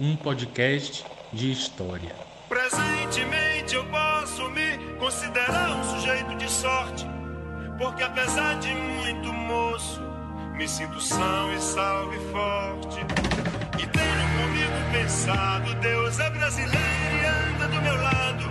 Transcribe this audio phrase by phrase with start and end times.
[0.00, 2.14] um podcast de história.
[2.48, 7.06] Presentemente eu posso me considerar um sujeito de sorte,
[7.76, 10.00] porque apesar de muito moço,
[10.54, 12.98] me sinto são e salve forte.
[13.82, 18.44] E tenho comigo pensado, Deus é brasileiro e anda do meu lado,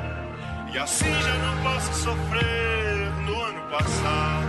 [0.73, 4.47] e assim já não posso sofrer no ano passado.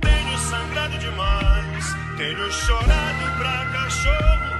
[0.00, 1.84] Tenho sangrado demais,
[2.16, 4.59] tenho chorado pra cachorro.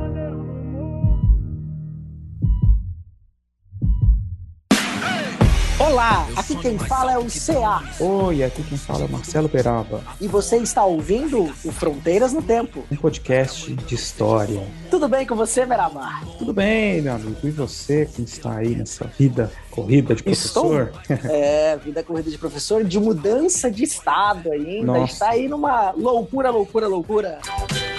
[5.81, 10.03] Olá, aqui quem fala é o CA Oi, aqui quem fala é o Marcelo Beraba,
[10.21, 12.85] e você está ouvindo o Fronteiras no Tempo.
[12.91, 14.61] um podcast de história.
[14.91, 16.07] Tudo bem com você, Beraba?
[16.37, 17.35] Tudo bem, meu amigo?
[17.43, 20.69] E você que está aí nessa vida corrida de Estou?
[20.69, 21.01] professor?
[21.31, 24.85] É, vida corrida de professor, de mudança de estado ainda.
[24.85, 25.13] Nossa.
[25.13, 27.39] Está aí numa loucura, loucura, loucura.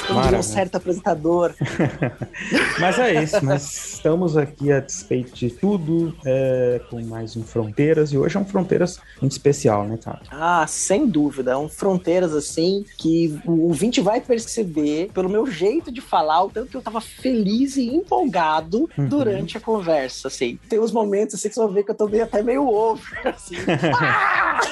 [0.07, 1.55] Como um certo apresentador.
[2.81, 8.13] Mas é isso, nós estamos aqui a despeito de tudo, é, com mais um Fronteiras,
[8.13, 10.21] e hoje é um Fronteiras muito especial, né, cara?
[10.31, 11.53] Ah, sem dúvida.
[11.53, 16.51] É um fronteiras assim que o ouvinte vai perceber pelo meu jeito de falar, o
[16.51, 19.09] tanto que eu tava feliz e empolgado Uhum.
[19.09, 20.29] durante a conversa.
[20.29, 23.05] Assim, tem uns momentos assim que vai ver que eu tô meio, até meio over.
[23.27, 23.57] Assim.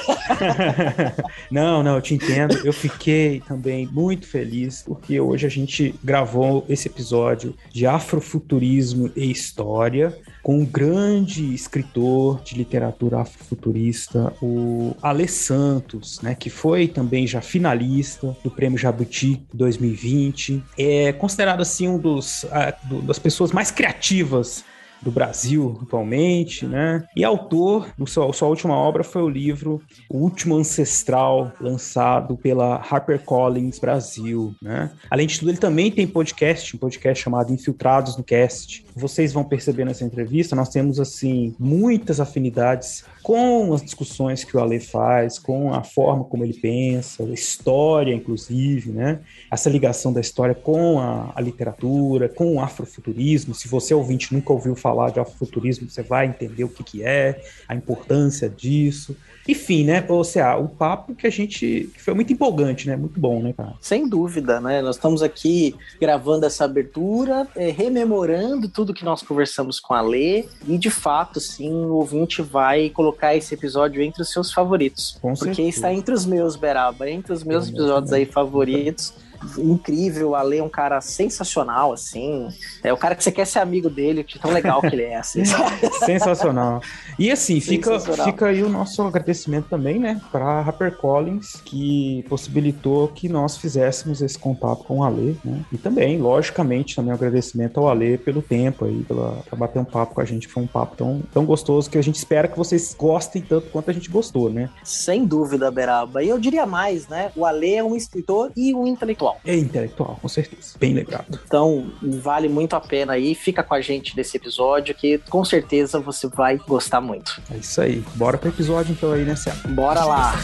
[1.49, 2.57] não, não, eu te entendo.
[2.63, 9.29] Eu fiquei também muito feliz porque hoje a gente gravou esse episódio de Afrofuturismo e
[9.31, 17.27] História com um grande escritor de literatura afrofuturista, o Ale Santos, né, que foi também
[17.27, 20.63] já finalista do Prêmio Jabuti 2020.
[20.77, 24.63] É considerado assim um dos ah, do- das pessoas mais criativas
[25.01, 27.05] do Brasil atualmente, né?
[27.15, 33.79] E autor, seu, sua última obra foi o livro O Último Ancestral, lançado pela HarperCollins
[33.79, 34.91] Brasil, né?
[35.09, 38.85] Além de tudo, ele também tem podcast, um podcast chamado Infiltrados no Cast.
[39.01, 44.59] Vocês vão perceber nessa entrevista, nós temos, assim, muitas afinidades com as discussões que o
[44.59, 49.21] Ale faz, com a forma como ele pensa, a história, inclusive, né?
[49.49, 53.55] Essa ligação da história com a, a literatura, com o afrofuturismo.
[53.55, 57.41] Se você ouvinte nunca ouviu falar de afrofuturismo, você vai entender o que, que é,
[57.67, 59.17] a importância disso.
[59.47, 61.89] Enfim, né, você, ah, o papo que a gente.
[61.93, 62.95] que foi muito empolgante, né?
[62.95, 63.73] Muito bom, né, cara?
[63.81, 64.81] Sem dúvida, né?
[64.81, 70.45] Nós estamos aqui gravando essa abertura, é, rememorando tudo que nós conversamos com a Lê,
[70.67, 75.17] e de fato, sim, o ouvinte vai colocar esse episódio entre os seus favoritos.
[75.21, 75.69] Com porque certeza.
[75.69, 79.13] está entre os meus, Beraba, entre os meus episódios aí favoritos.
[79.57, 82.49] Incrível, a Lê é um cara sensacional, assim.
[82.83, 85.17] É o cara que você quer ser amigo dele, que tão legal que ele é,
[85.17, 85.43] assim.
[86.05, 86.81] Sensacional.
[87.17, 93.29] E assim, fica, fica aí o nosso agradecimento também, né, para HarperCollins, que possibilitou que
[93.29, 95.61] nós fizéssemos esse contato com o Ale, né?
[95.71, 99.85] E também, logicamente, também um agradecimento ao Ale pelo tempo aí, pela, pra bater um
[99.85, 102.57] papo com a gente, foi um papo tão, tão gostoso que a gente espera que
[102.57, 104.69] vocês gostem tanto quanto a gente gostou, né?
[104.83, 106.23] Sem dúvida, Beraba.
[106.23, 107.31] E eu diria mais, né?
[107.35, 109.30] O Ale é um escritor e um intelectual.
[109.45, 110.75] É intelectual, com certeza.
[110.79, 111.39] Bem lembrado.
[111.45, 113.35] Então, vale muito a pena aí.
[113.35, 117.41] Fica com a gente nesse episódio que com certeza você vai gostar muito.
[117.51, 118.03] É isso aí.
[118.15, 119.51] Bora pro episódio então aí, né, Cé?
[119.69, 120.35] Bora lá.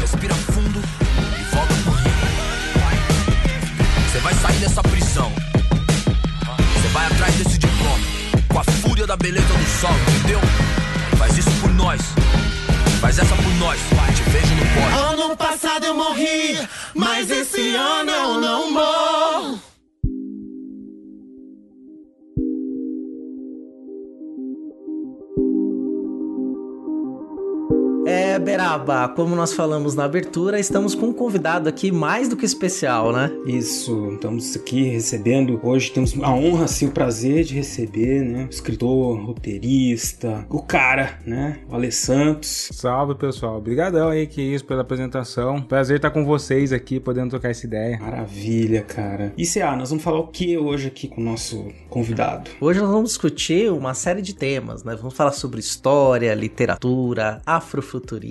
[0.00, 2.12] Respira fundo e volta pro rio.
[4.10, 5.30] Você vai sair dessa prisão.
[6.74, 7.98] Você vai atrás desse diploma.
[8.52, 10.40] Com a fúria da beleza do sol, entendeu?
[11.18, 12.00] Faz isso por nós.
[13.06, 13.78] Faz essa por nós.
[14.16, 14.98] Te vejo no pódio.
[14.98, 16.58] Ano passado eu morri,
[16.92, 19.62] mas esse ano eu não morro.
[28.36, 32.44] É, Beraba, como nós falamos na abertura, estamos com um convidado aqui mais do que
[32.44, 33.32] especial, né?
[33.46, 35.58] Isso, estamos aqui recebendo.
[35.62, 38.46] Hoje temos a honra, assim, o prazer de receber, né?
[38.50, 41.60] Escritor, roteirista, o cara, né?
[41.66, 42.68] O Ale Santos.
[42.74, 43.56] Salve, pessoal.
[43.56, 45.62] Obrigadão aí, que isso, pela apresentação.
[45.62, 47.98] Prazer estar com vocês aqui, podendo trocar essa ideia.
[47.98, 49.32] Maravilha, cara.
[49.38, 52.50] E CA, nós vamos falar o que hoje aqui com o nosso convidado?
[52.60, 54.94] Hoje nós vamos discutir uma série de temas, né?
[54.94, 58.25] Vamos falar sobre história, literatura, afrofuturismo,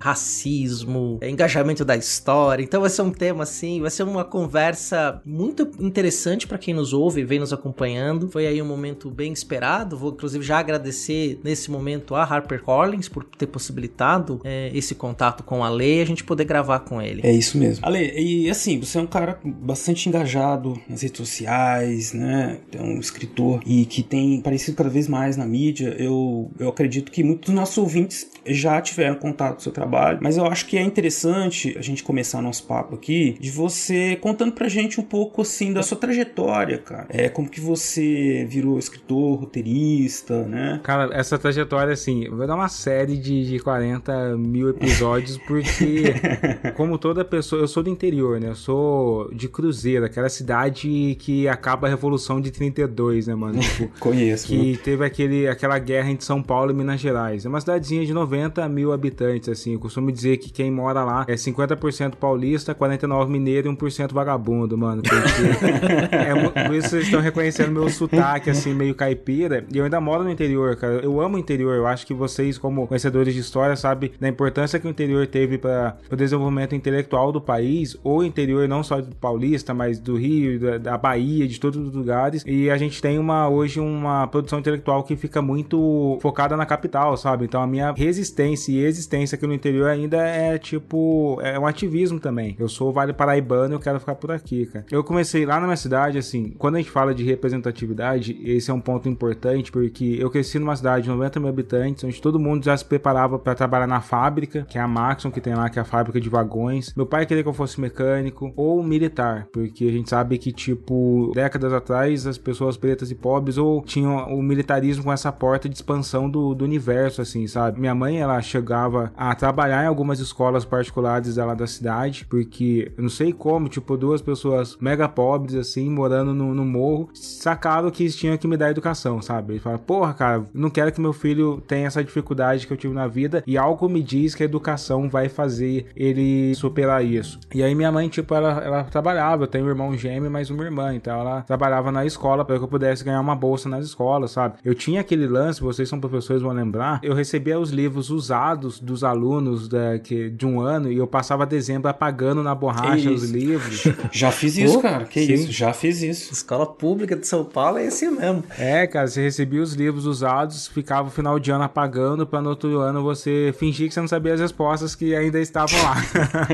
[0.00, 2.62] racismo, engajamento da história.
[2.62, 6.92] Então vai ser um tema assim, vai ser uma conversa muito interessante para quem nos
[6.92, 8.28] ouve e vem nos acompanhando.
[8.28, 9.96] Foi aí um momento bem esperado.
[9.96, 15.64] Vou inclusive já agradecer nesse momento a HarperCollins por ter possibilitado é, esse contato com
[15.64, 17.20] a Lei e a gente poder gravar com ele.
[17.24, 17.84] É isso mesmo.
[17.86, 22.58] Ale, e assim, você é um cara bastante engajado nas redes sociais, né?
[22.72, 25.94] É um escritor e que tem aparecido cada vez mais na mídia.
[25.98, 30.18] Eu, eu acredito que muitos dos nossos ouvintes já tiveram contato com o seu trabalho,
[30.20, 34.52] mas eu acho que é interessante a gente começar nosso papo aqui de você contando
[34.52, 37.06] pra gente um pouco assim da sua trajetória, cara.
[37.08, 40.80] É como que você virou escritor, roteirista, né?
[40.82, 46.14] Cara, essa trajetória, assim, vai dar uma série de, de 40 mil episódios, porque,
[46.76, 48.48] como toda pessoa, eu sou do interior, né?
[48.48, 53.58] Eu sou de Cruzeiro, aquela cidade que acaba a Revolução de 32, né, mano?
[53.60, 54.48] Tipo, Conheço.
[54.48, 54.78] Que mano.
[54.78, 57.46] teve aquele, aquela guerra entre São Paulo e Minas Gerais.
[57.46, 59.13] É uma cidadezinha de 90 mil habitantes,
[59.50, 59.74] assim.
[59.74, 64.76] Eu costumo dizer que quem mora lá é 50% paulista, 49% mineiro e 1% vagabundo,
[64.76, 65.02] mano.
[65.02, 69.64] Porque é, por isso vocês estão reconhecendo meu sotaque, assim, meio caipira.
[69.72, 70.94] E eu ainda moro no interior, cara.
[70.94, 71.74] Eu amo o interior.
[71.74, 75.58] Eu acho que vocês, como conhecedores de história, sabem da importância que o interior teve
[75.58, 80.58] para o desenvolvimento intelectual do país, ou interior não só do paulista, mas do Rio,
[80.58, 82.42] da, da Bahia, de todos os lugares.
[82.46, 87.16] E a gente tem uma hoje uma produção intelectual que fica muito focada na capital,
[87.16, 87.44] sabe?
[87.44, 92.18] Então a minha resistência e existência aqui no interior ainda é tipo é um ativismo
[92.18, 92.56] também.
[92.58, 94.86] Eu sou Vale Paraibano e eu quero ficar por aqui, cara.
[94.90, 98.74] Eu comecei lá na minha cidade, assim, quando a gente fala de representatividade, esse é
[98.74, 102.64] um ponto importante porque eu cresci numa cidade de 90 mil habitantes, onde todo mundo
[102.64, 105.78] já se preparava para trabalhar na fábrica, que é a Maxon, que tem lá, que
[105.78, 106.92] é a fábrica de vagões.
[106.94, 111.32] Meu pai queria que eu fosse mecânico ou militar, porque a gente sabe que, tipo,
[111.34, 115.74] décadas atrás, as pessoas pretas e pobres ou tinham o militarismo com essa porta de
[115.74, 117.80] expansão do, do universo, assim, sabe?
[117.80, 118.83] Minha mãe, ela chegava
[119.16, 124.22] a trabalhar em algumas escolas particulares dela da cidade, porque não sei como, tipo, duas
[124.22, 129.20] pessoas mega pobres, assim, morando no, no morro, sacaram que tinham que me dar educação,
[129.20, 129.54] sabe?
[129.54, 132.94] Ele fala, porra, cara, não quero que meu filho tenha essa dificuldade que eu tive
[132.94, 137.38] na vida e algo me diz que a educação vai fazer ele superar isso.
[137.54, 140.64] E aí minha mãe, tipo, ela, ela trabalhava, eu tenho um irmão gêmeo, mais uma
[140.64, 144.30] irmã, então ela trabalhava na escola para que eu pudesse ganhar uma bolsa nas escolas,
[144.30, 144.56] sabe?
[144.64, 149.04] Eu tinha aquele lance, vocês são professores, vão lembrar, eu recebia os livros usados dos
[149.04, 153.84] alunos da, que, de um ano e eu passava dezembro apagando na borracha os livros.
[154.12, 155.04] Já fiz isso, oh, cara.
[155.04, 155.32] Que sim.
[155.34, 155.52] isso?
[155.52, 156.32] Já fiz isso.
[156.32, 158.44] Escola pública de São Paulo é assim mesmo.
[158.58, 162.50] É, cara, você recebia os livros usados, ficava o final de ano apagando para no
[162.50, 165.96] outro ano você fingir que você não sabia as respostas que ainda estavam lá.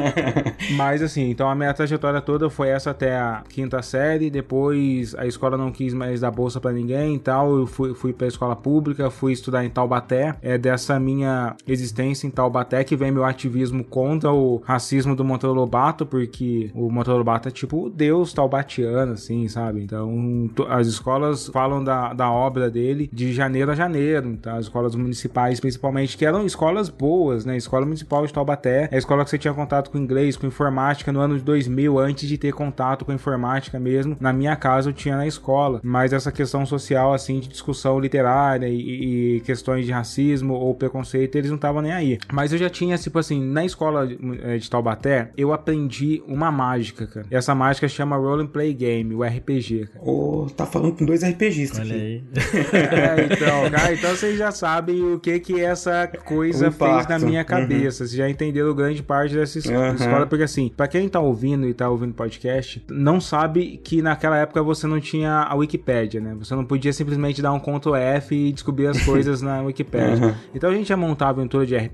[0.77, 5.27] Mas assim, então a minha trajetória toda foi essa até a quinta série, depois a
[5.27, 8.55] escola não quis mais dar bolsa para ninguém e tal, eu fui, fui pra escola
[8.55, 13.85] pública, fui estudar em Taubaté, é dessa minha existência em Taubaté que vem meu ativismo
[13.85, 19.13] contra o racismo do Monteiro Lobato, porque o Monteiro Lobato é tipo o deus taubatiano,
[19.13, 19.83] assim, sabe?
[19.83, 24.95] Então, as escolas falam da, da obra dele de janeiro a janeiro, então as escolas
[24.95, 27.57] municipais principalmente, que eram escolas boas, né?
[27.57, 31.13] Escola Municipal de Taubaté, é a escola que você tinha contato com inglês, com informática
[31.13, 34.17] no ano de 2000, antes de ter contato com informática mesmo.
[34.21, 38.69] Na minha casa eu tinha na escola, mas essa questão social, assim, de discussão literária
[38.69, 42.00] e, e questões de racismo ou preconceito, eles não estavam nem aí.
[42.33, 44.09] Mas eu já tinha, tipo assim, na escola
[44.43, 47.27] eh, de Taubaté, eu aprendi uma mágica, cara.
[47.31, 50.05] E essa mágica chama Role and Play Game, o RPG, cara.
[50.05, 52.03] Oh, tá falando com dois RPGistas Olha aqui.
[52.03, 52.25] aí.
[53.31, 57.45] é, então, cara, então vocês já sabem o que que essa coisa fez na minha
[57.45, 58.03] cabeça.
[58.03, 58.09] Uhum.
[58.09, 59.95] Vocês já entenderam grande parte dessa uhum.
[59.95, 64.37] escola, porque assim, pra quem tá ouvindo e tá ouvindo podcast, não sabe que naquela
[64.39, 66.35] época você não tinha a Wikipédia, né?
[66.39, 70.29] Você não podia simplesmente dar um Ctrl F e descobrir as coisas na Wikipédia.
[70.29, 70.35] Uhum.
[70.55, 71.90] Então a gente já montava aventura de RPG,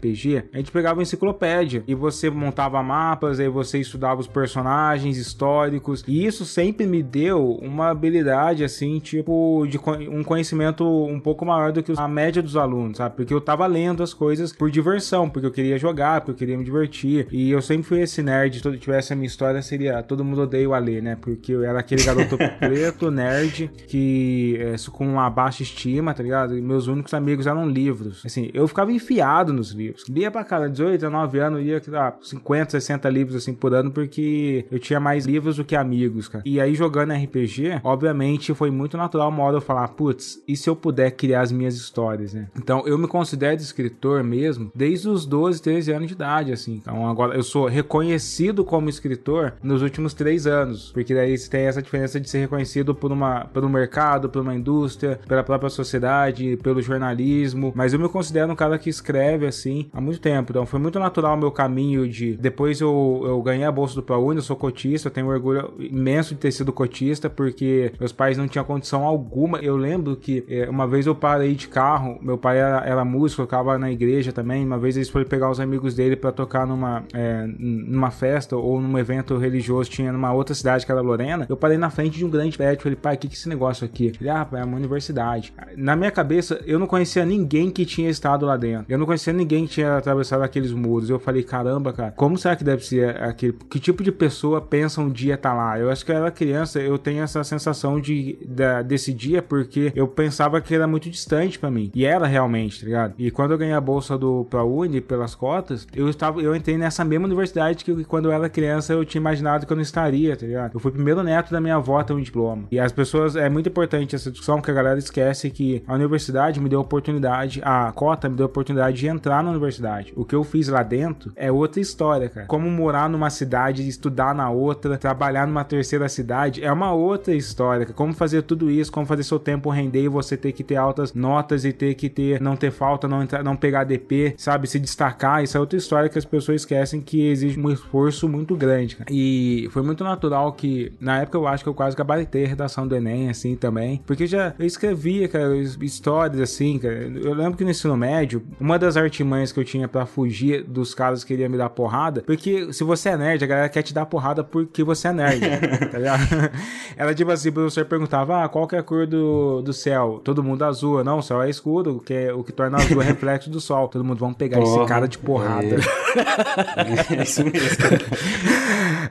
[0.53, 6.05] a gente pegava uma enciclopédia e você montava mapas, aí você estudava os personagens históricos,
[6.07, 11.73] e isso sempre me deu uma habilidade assim, tipo, de um conhecimento um pouco maior
[11.73, 13.17] do que a média dos alunos, sabe?
[13.17, 16.59] Porque eu tava lendo as coisas por diversão, porque eu queria jogar, porque eu queria
[16.59, 17.27] me divertir.
[17.31, 20.69] E eu sempre fui esse nerd, se tivesse a minha história, seria todo mundo odeia
[20.69, 21.17] o Alê, né?
[21.21, 26.57] Porque eu era aquele garoto preto, nerd, que é, com uma baixa estima, tá ligado?
[26.57, 28.23] E meus únicos amigos eram livros.
[28.25, 30.05] Assim, eu ficava enfiado nos livros livros.
[30.09, 34.67] Lia pra cara, 18, 19 anos, ia ah, 50, 60 livros assim por ano, porque
[34.71, 36.43] eu tinha mais livros do que amigos, cara.
[36.47, 40.69] E aí jogando RPG, obviamente foi muito natural uma hora eu falar, putz, e se
[40.69, 42.49] eu puder criar as minhas histórias, né?
[42.57, 46.75] Então eu me considero escritor mesmo desde os 12, 13 anos de idade, assim.
[46.75, 51.83] Então agora eu sou reconhecido como escritor nos últimos três anos, porque daí tem essa
[51.83, 56.81] diferença de ser reconhecido por uma, pelo mercado, por uma indústria, pela própria sociedade, pelo
[56.83, 57.73] jornalismo.
[57.75, 60.53] Mas eu me considero um cara que escreve assim há muito tempo.
[60.53, 62.37] Então foi muito natural o meu caminho de.
[62.37, 66.35] Depois eu, eu ganhei a bolsa do ProUni, eu sou cotista, eu tenho orgulho imenso
[66.35, 69.59] de ter sido cotista, porque meus pais não tinham condição alguma.
[69.59, 73.43] Eu lembro que é, uma vez eu parei de carro, meu pai era, era músico,
[73.43, 74.65] eu ficava na igreja também.
[74.65, 78.81] Uma vez eles foram pegar os amigos dele para tocar numa, é, numa festa ou
[78.81, 81.47] num evento religioso, tinha numa outra cidade que era Lorena.
[81.49, 83.49] Eu parei na frente de um grande prédio, falei, pai, o que, que é esse
[83.49, 84.13] negócio aqui?
[84.21, 85.53] Ele, ah, é uma universidade.
[85.77, 88.87] Na minha cabeça, eu não conhecia ninguém que tinha estado lá dentro.
[88.89, 91.09] Eu não conhecia ninguém que tinha atravessado aqueles muros.
[91.09, 93.53] Eu falei, caramba, cara, como será que deve ser aquele.
[93.71, 95.79] Que tipo de pessoa pensa um dia estar tá lá?
[95.79, 100.09] Eu acho que era criança, eu tenho essa sensação de, de desse dia porque eu
[100.09, 101.91] pensava que era muito distante para mim.
[101.95, 103.15] E era realmente, tá ligado?
[103.19, 107.05] E quando eu ganhei a bolsa do ProUni pelas cotas, eu estava, eu entrei nessa
[107.05, 110.47] mesma universidade que quando eu era criança eu tinha imaginado que eu não estaria, tá
[110.47, 110.75] ligado?
[110.75, 112.65] Eu fui o primeiro neto da minha avó ter um diploma.
[112.71, 116.61] E as pessoas, é muito importante essa discussão que a galera esquece que a universidade
[116.61, 120.13] me deu oportunidade, a cota me deu oportunidade de entrar na universidade.
[120.17, 122.47] O que eu fiz lá dentro é outra história, cara.
[122.47, 127.87] Como morar numa cidade, estudar na outra, trabalhar numa terceira cidade, é uma outra história.
[127.87, 131.15] Como fazer tudo isso, como fazer seu tempo render e você ter que ter altas
[131.15, 134.67] notas e ter que ter, não ter falta, não, entrar, não pegar DP, sabe?
[134.67, 135.43] Se destacar.
[135.43, 138.97] Isso é outra história que as pessoas esquecem que exige um esforço muito grande.
[138.97, 139.11] Cara.
[139.11, 142.87] E foi muito natural que, na época, eu acho que eu quase gabaritei a redação
[142.87, 144.03] do Enem, assim, também.
[144.07, 146.95] Porque já eu escrevia, cara, histórias assim, cara.
[146.95, 150.95] Eu lembro que no ensino médio, uma das artimanhas que eu tinha para fugir dos
[150.95, 153.93] caras que queriam me dar porrada, porque se você é nerd, a galera quer te
[153.93, 155.41] dar porrada porque você é nerd,
[155.93, 156.23] tá ligado?
[156.97, 160.21] Ela, tipo assim, o professor perguntava, ah, qual que é a cor do, do céu?
[160.25, 161.05] Todo mundo azul.
[161.05, 163.61] Não, o céu é escuro, o que, é, o que torna azul é reflexo do
[163.61, 163.89] sol.
[163.89, 165.77] Todo mundo, vamos pegar porra, esse cara de porrada.
[165.77, 167.69] É, é isso mesmo.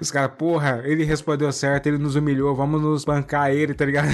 [0.02, 4.08] Os caras, porra, ele respondeu certo, ele nos humilhou, vamos nos bancar ele, tá ligado?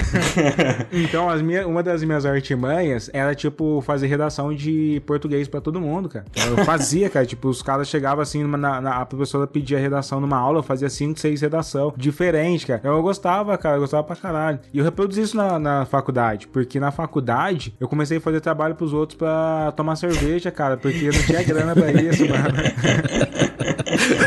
[0.92, 5.80] então, as minha, uma das minhas artimanhas era, tipo, fazer redação de português pra todo
[5.80, 6.24] mundo, cara.
[6.34, 10.36] Eu fazia, cara, tipo, os caras chegavam assim, na, na, a professora pedia redação numa
[10.36, 12.80] aula, eu fazia 5, 6 redação, diferente, cara.
[12.84, 14.60] Eu gostava, cara, eu gostava pra caralho.
[14.72, 18.74] E eu reproduzi isso na, na faculdade, porque na faculdade eu comecei a fazer trabalho
[18.74, 22.52] pros outros pra tomar cerveja, cara, porque eu não tinha grana pra isso, mano.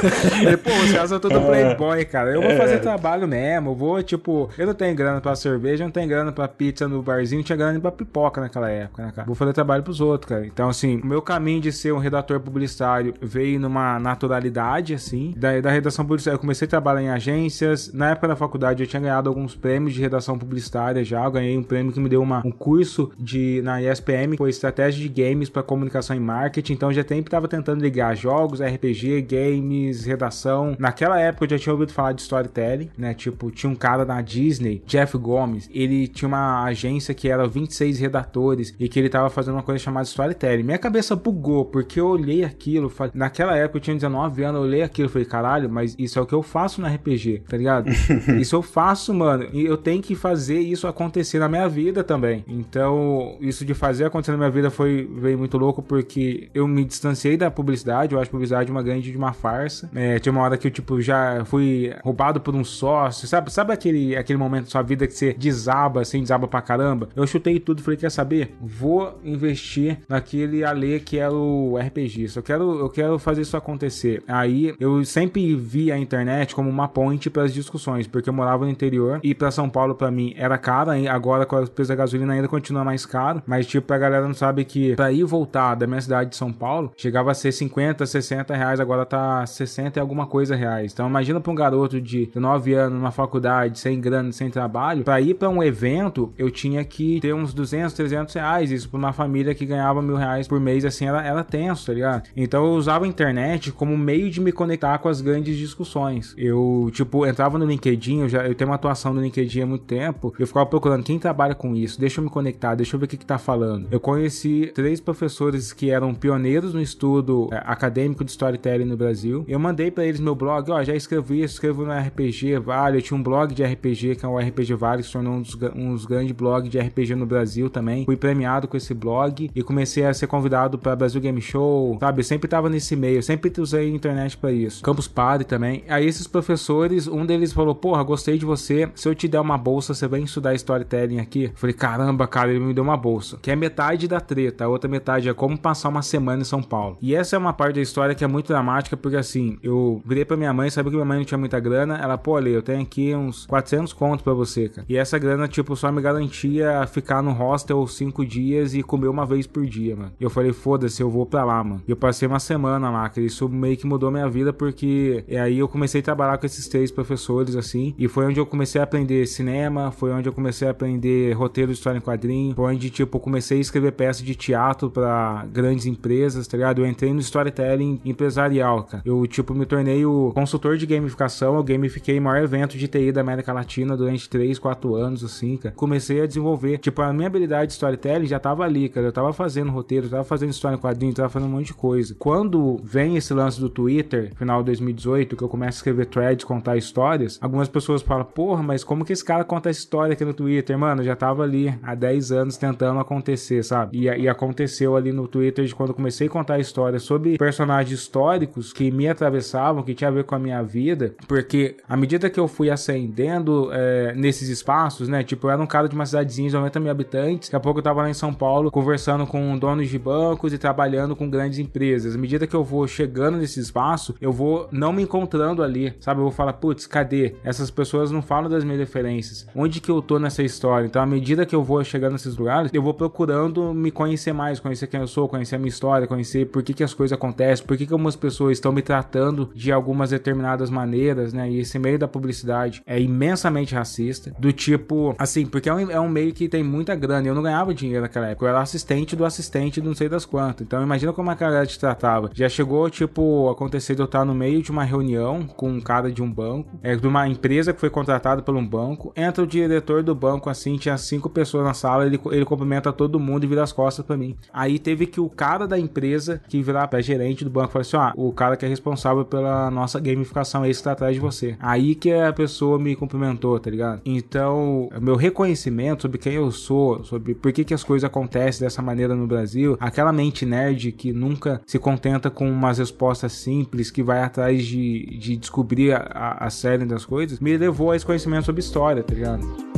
[0.46, 2.32] E, pô, os caras são tudo playboy, cara.
[2.32, 2.58] Eu vou é.
[2.58, 3.72] fazer trabalho mesmo.
[3.72, 7.02] Eu vou, tipo, eu não tenho grana pra cerveja, não tenho grana pra pizza no
[7.02, 9.26] barzinho, não tinha grana pra pipoca naquela época, né, cara?
[9.26, 10.46] Vou fazer trabalho pros outros, cara.
[10.46, 15.34] Então, assim, o meu caminho de ser um redator publicitário veio numa naturalidade, assim.
[15.36, 17.92] Da, da redação publicitária, eu comecei a trabalhar em agências.
[17.94, 21.24] Na época da faculdade, eu tinha ganhado alguns prêmios de redação publicitária já.
[21.24, 25.02] Eu ganhei um prêmio que me deu uma, um curso de, na ESPM, foi estratégia
[25.02, 26.74] de games para comunicação e marketing.
[26.74, 30.76] Então, já sempre tava tentando ligar jogos, RPG, games, redação.
[30.80, 33.14] Naquela época, eu já tinha ouvido falar de storytelling, né?
[33.14, 38.00] Tipo, tinha um cara na Disney, Jeff Gomes, ele tinha uma agência que era 26
[38.00, 40.64] redatores e que ele tava fazendo uma coisa chamada storytelling.
[40.64, 44.68] Minha cabeça bugou, porque eu olhei aquilo, falei, naquela época eu tinha 19 anos, eu
[44.68, 47.58] olhei aquilo e falei, caralho, mas isso é o que eu faço no RPG, tá
[47.58, 47.90] ligado?
[48.40, 52.44] isso eu faço, mano, e eu tenho que fazer isso acontecer na minha vida também.
[52.48, 56.84] Então, isso de fazer acontecer na minha vida foi veio muito louco porque eu me
[56.84, 59.85] distanciei da publicidade, eu acho publicidade uma grande de uma farsa.
[59.94, 63.52] É, tinha uma hora que eu, tipo, já fui roubado por um sócio, sabe?
[63.52, 67.10] Sabe aquele, aquele momento da sua vida que você desaba, assim, desaba pra caramba?
[67.16, 68.56] Eu chutei tudo, falei, quer saber?
[68.62, 72.28] Vou investir naquele alê que é o RPG.
[72.36, 74.24] Eu quero, eu quero fazer isso acontecer.
[74.28, 78.66] Aí eu sempre vi a internet como uma ponte para as discussões, porque eu morava
[78.66, 81.96] no interior e para São Paulo para mim era caro, agora com o preço da
[81.96, 85.76] gasolina ainda continua mais caro, mas tipo a galera não sabe que para ir voltar
[85.76, 89.65] da minha cidade de São Paulo chegava a ser 50, 60 reais, agora tá 60
[89.98, 90.94] e alguma coisa reais.
[90.94, 95.20] Então imagina para um garoto de 9 anos numa faculdade, sem grana, sem trabalho, para
[95.22, 99.14] ir para um evento eu tinha que ter uns 200, 300 reais, isso para uma
[99.14, 102.30] família que ganhava mil reais por mês, assim, era, era tenso, tá ligado?
[102.36, 106.34] Então eu usava a internet como meio de me conectar com as grandes discussões.
[106.38, 109.86] Eu, tipo, entrava no LinkedIn, eu, já, eu tenho uma atuação no LinkedIn há muito
[109.86, 113.06] tempo, eu ficava procurando quem trabalha com isso, deixa eu me conectar, deixa eu ver
[113.06, 113.88] o que que tá falando.
[113.92, 119.46] Eu conheci três professores que eram pioneiros no estudo é, acadêmico de storytelling no Brasil,
[119.56, 122.98] Eu mandei pra eles meu blog, ó, já escrevi, escrevo no RPG Vale.
[122.98, 125.42] Eu tinha um blog de RPG, que é o RPG Vale, que se tornou um
[125.42, 128.04] dos, um dos grandes blogs de RPG no Brasil também.
[128.04, 132.20] Fui premiado com esse blog e comecei a ser convidado pra Brasil Game Show, sabe?
[132.20, 134.84] Eu sempre tava nesse meio, sempre usei a internet pra isso.
[134.84, 135.86] Campus Party também.
[135.88, 138.90] Aí esses professores, um deles falou, porra, gostei de você.
[138.94, 141.46] Se eu te der uma bolsa, você vem estudar storytelling aqui?
[141.46, 143.40] Eu falei, caramba, cara, ele me deu uma bolsa.
[143.42, 146.62] Que é metade da treta, a outra metade é como passar uma semana em São
[146.62, 146.98] Paulo.
[147.02, 150.26] E essa é uma parte da história que é muito dramática, porque assim, eu virei
[150.26, 151.98] pra minha mãe, sabe que minha mãe não tinha muita grana.
[151.98, 154.86] Ela, pô, ali, eu tenho aqui uns 400 contos pra você, cara.
[154.88, 159.26] E essa grana, tipo, só me garantia ficar no hostel cinco dias e comer uma
[159.26, 160.12] vez por dia, mano.
[160.20, 161.82] E eu falei, foda-se, eu vou pra lá, mano.
[161.88, 165.38] E eu passei uma semana lá, que isso meio que mudou minha vida, porque e
[165.38, 168.80] aí eu comecei a trabalhar com esses três professores, assim, e foi onde eu comecei
[168.80, 172.74] a aprender cinema, foi onde eu comecei a aprender roteiro de história em quadrinho, foi
[172.74, 176.82] onde, tipo, eu comecei a escrever peças de teatro para grandes empresas, tá ligado?
[176.82, 179.04] Eu entrei no storytelling empresarial, cara.
[179.06, 183.12] Eu, tipo, me tornei o consultor de gamificação, eu gamifiquei o maior evento de TI
[183.12, 185.76] da América Latina durante 3, 4 anos, assim, cara.
[185.76, 189.08] Comecei a desenvolver, tipo, a minha habilidade de storytelling já tava ali, cara.
[189.08, 192.16] Eu tava fazendo roteiro, tava fazendo história em quadrinho, tava fazendo um monte de coisa.
[192.18, 196.46] Quando vem esse lance do Twitter, final de 2018, que eu começo a escrever threads,
[196.46, 200.24] contar histórias, algumas pessoas falam, porra, mas como que esse cara conta essa história aqui
[200.24, 200.78] no Twitter?
[200.78, 203.98] Mano, eu já tava ali há 10 anos tentando acontecer, sabe?
[203.98, 208.00] E, e aconteceu ali no Twitter de quando eu comecei a contar histórias sobre personagens
[208.00, 212.30] históricos que me atravessavam, que tinha a ver com a minha vida, porque à medida
[212.30, 215.24] que eu fui ascendendo é, nesses espaços, né?
[215.24, 217.80] Tipo, eu era um cara de uma cidadezinha de 90 mil habitantes, daqui a pouco
[217.80, 221.60] eu tava lá em São Paulo conversando com donos de bancos e trabalhando com grandes
[221.60, 222.16] empresas.
[222.16, 226.20] À medida que eu vou chegando nesse espaço, eu vou não me encontrando ali, sabe?
[226.20, 227.36] Eu vou falar, putz, cadê?
[227.44, 229.48] Essas pessoas não falam das minhas referências.
[229.56, 230.86] Onde que eu tô nessa história?
[230.86, 234.60] Então, à medida que eu vou chegando nesses lugares, eu vou procurando me conhecer mais,
[234.60, 237.66] conhecer quem eu sou, conhecer a minha história, conhecer por que, que as coisas acontecem,
[237.66, 239.15] por que, que algumas pessoas estão me tratando
[239.54, 241.50] de algumas determinadas maneiras, né?
[241.50, 244.34] E esse meio da publicidade é imensamente racista.
[244.38, 247.28] Do tipo, assim, porque é um, é um meio que tem muita grana.
[247.28, 248.46] Eu não ganhava dinheiro naquela época.
[248.46, 250.66] Eu era assistente do assistente do não sei das quantas.
[250.66, 252.30] Então, imagina como a galera te tratava.
[252.34, 256.12] Já chegou, tipo, acontecer de eu estar no meio de uma reunião com um cara
[256.12, 259.14] de um banco, é, de uma empresa que foi contratada por um banco.
[259.16, 263.20] Entra o diretor do banco, assim, tinha cinco pessoas na sala, ele, ele cumprimenta todo
[263.20, 264.36] mundo e vira as costas para mim.
[264.54, 267.98] Aí teve que o cara da empresa que virar pra gerente do banco falar assim:
[267.98, 271.20] ah, o cara que é responsável pela nossa gamificação é esse que tá atrás de
[271.20, 271.56] você.
[271.60, 274.02] Aí que a pessoa me cumprimentou, tá ligado?
[274.06, 278.82] Então, meu reconhecimento sobre quem eu sou, sobre por que, que as coisas acontecem dessa
[278.82, 284.02] maneira no Brasil, aquela mente nerd que nunca se contenta com umas respostas simples, que
[284.02, 288.06] vai atrás de, de descobrir a, a, a série das coisas, me levou a esse
[288.06, 289.75] conhecimento sobre história, tá ligado?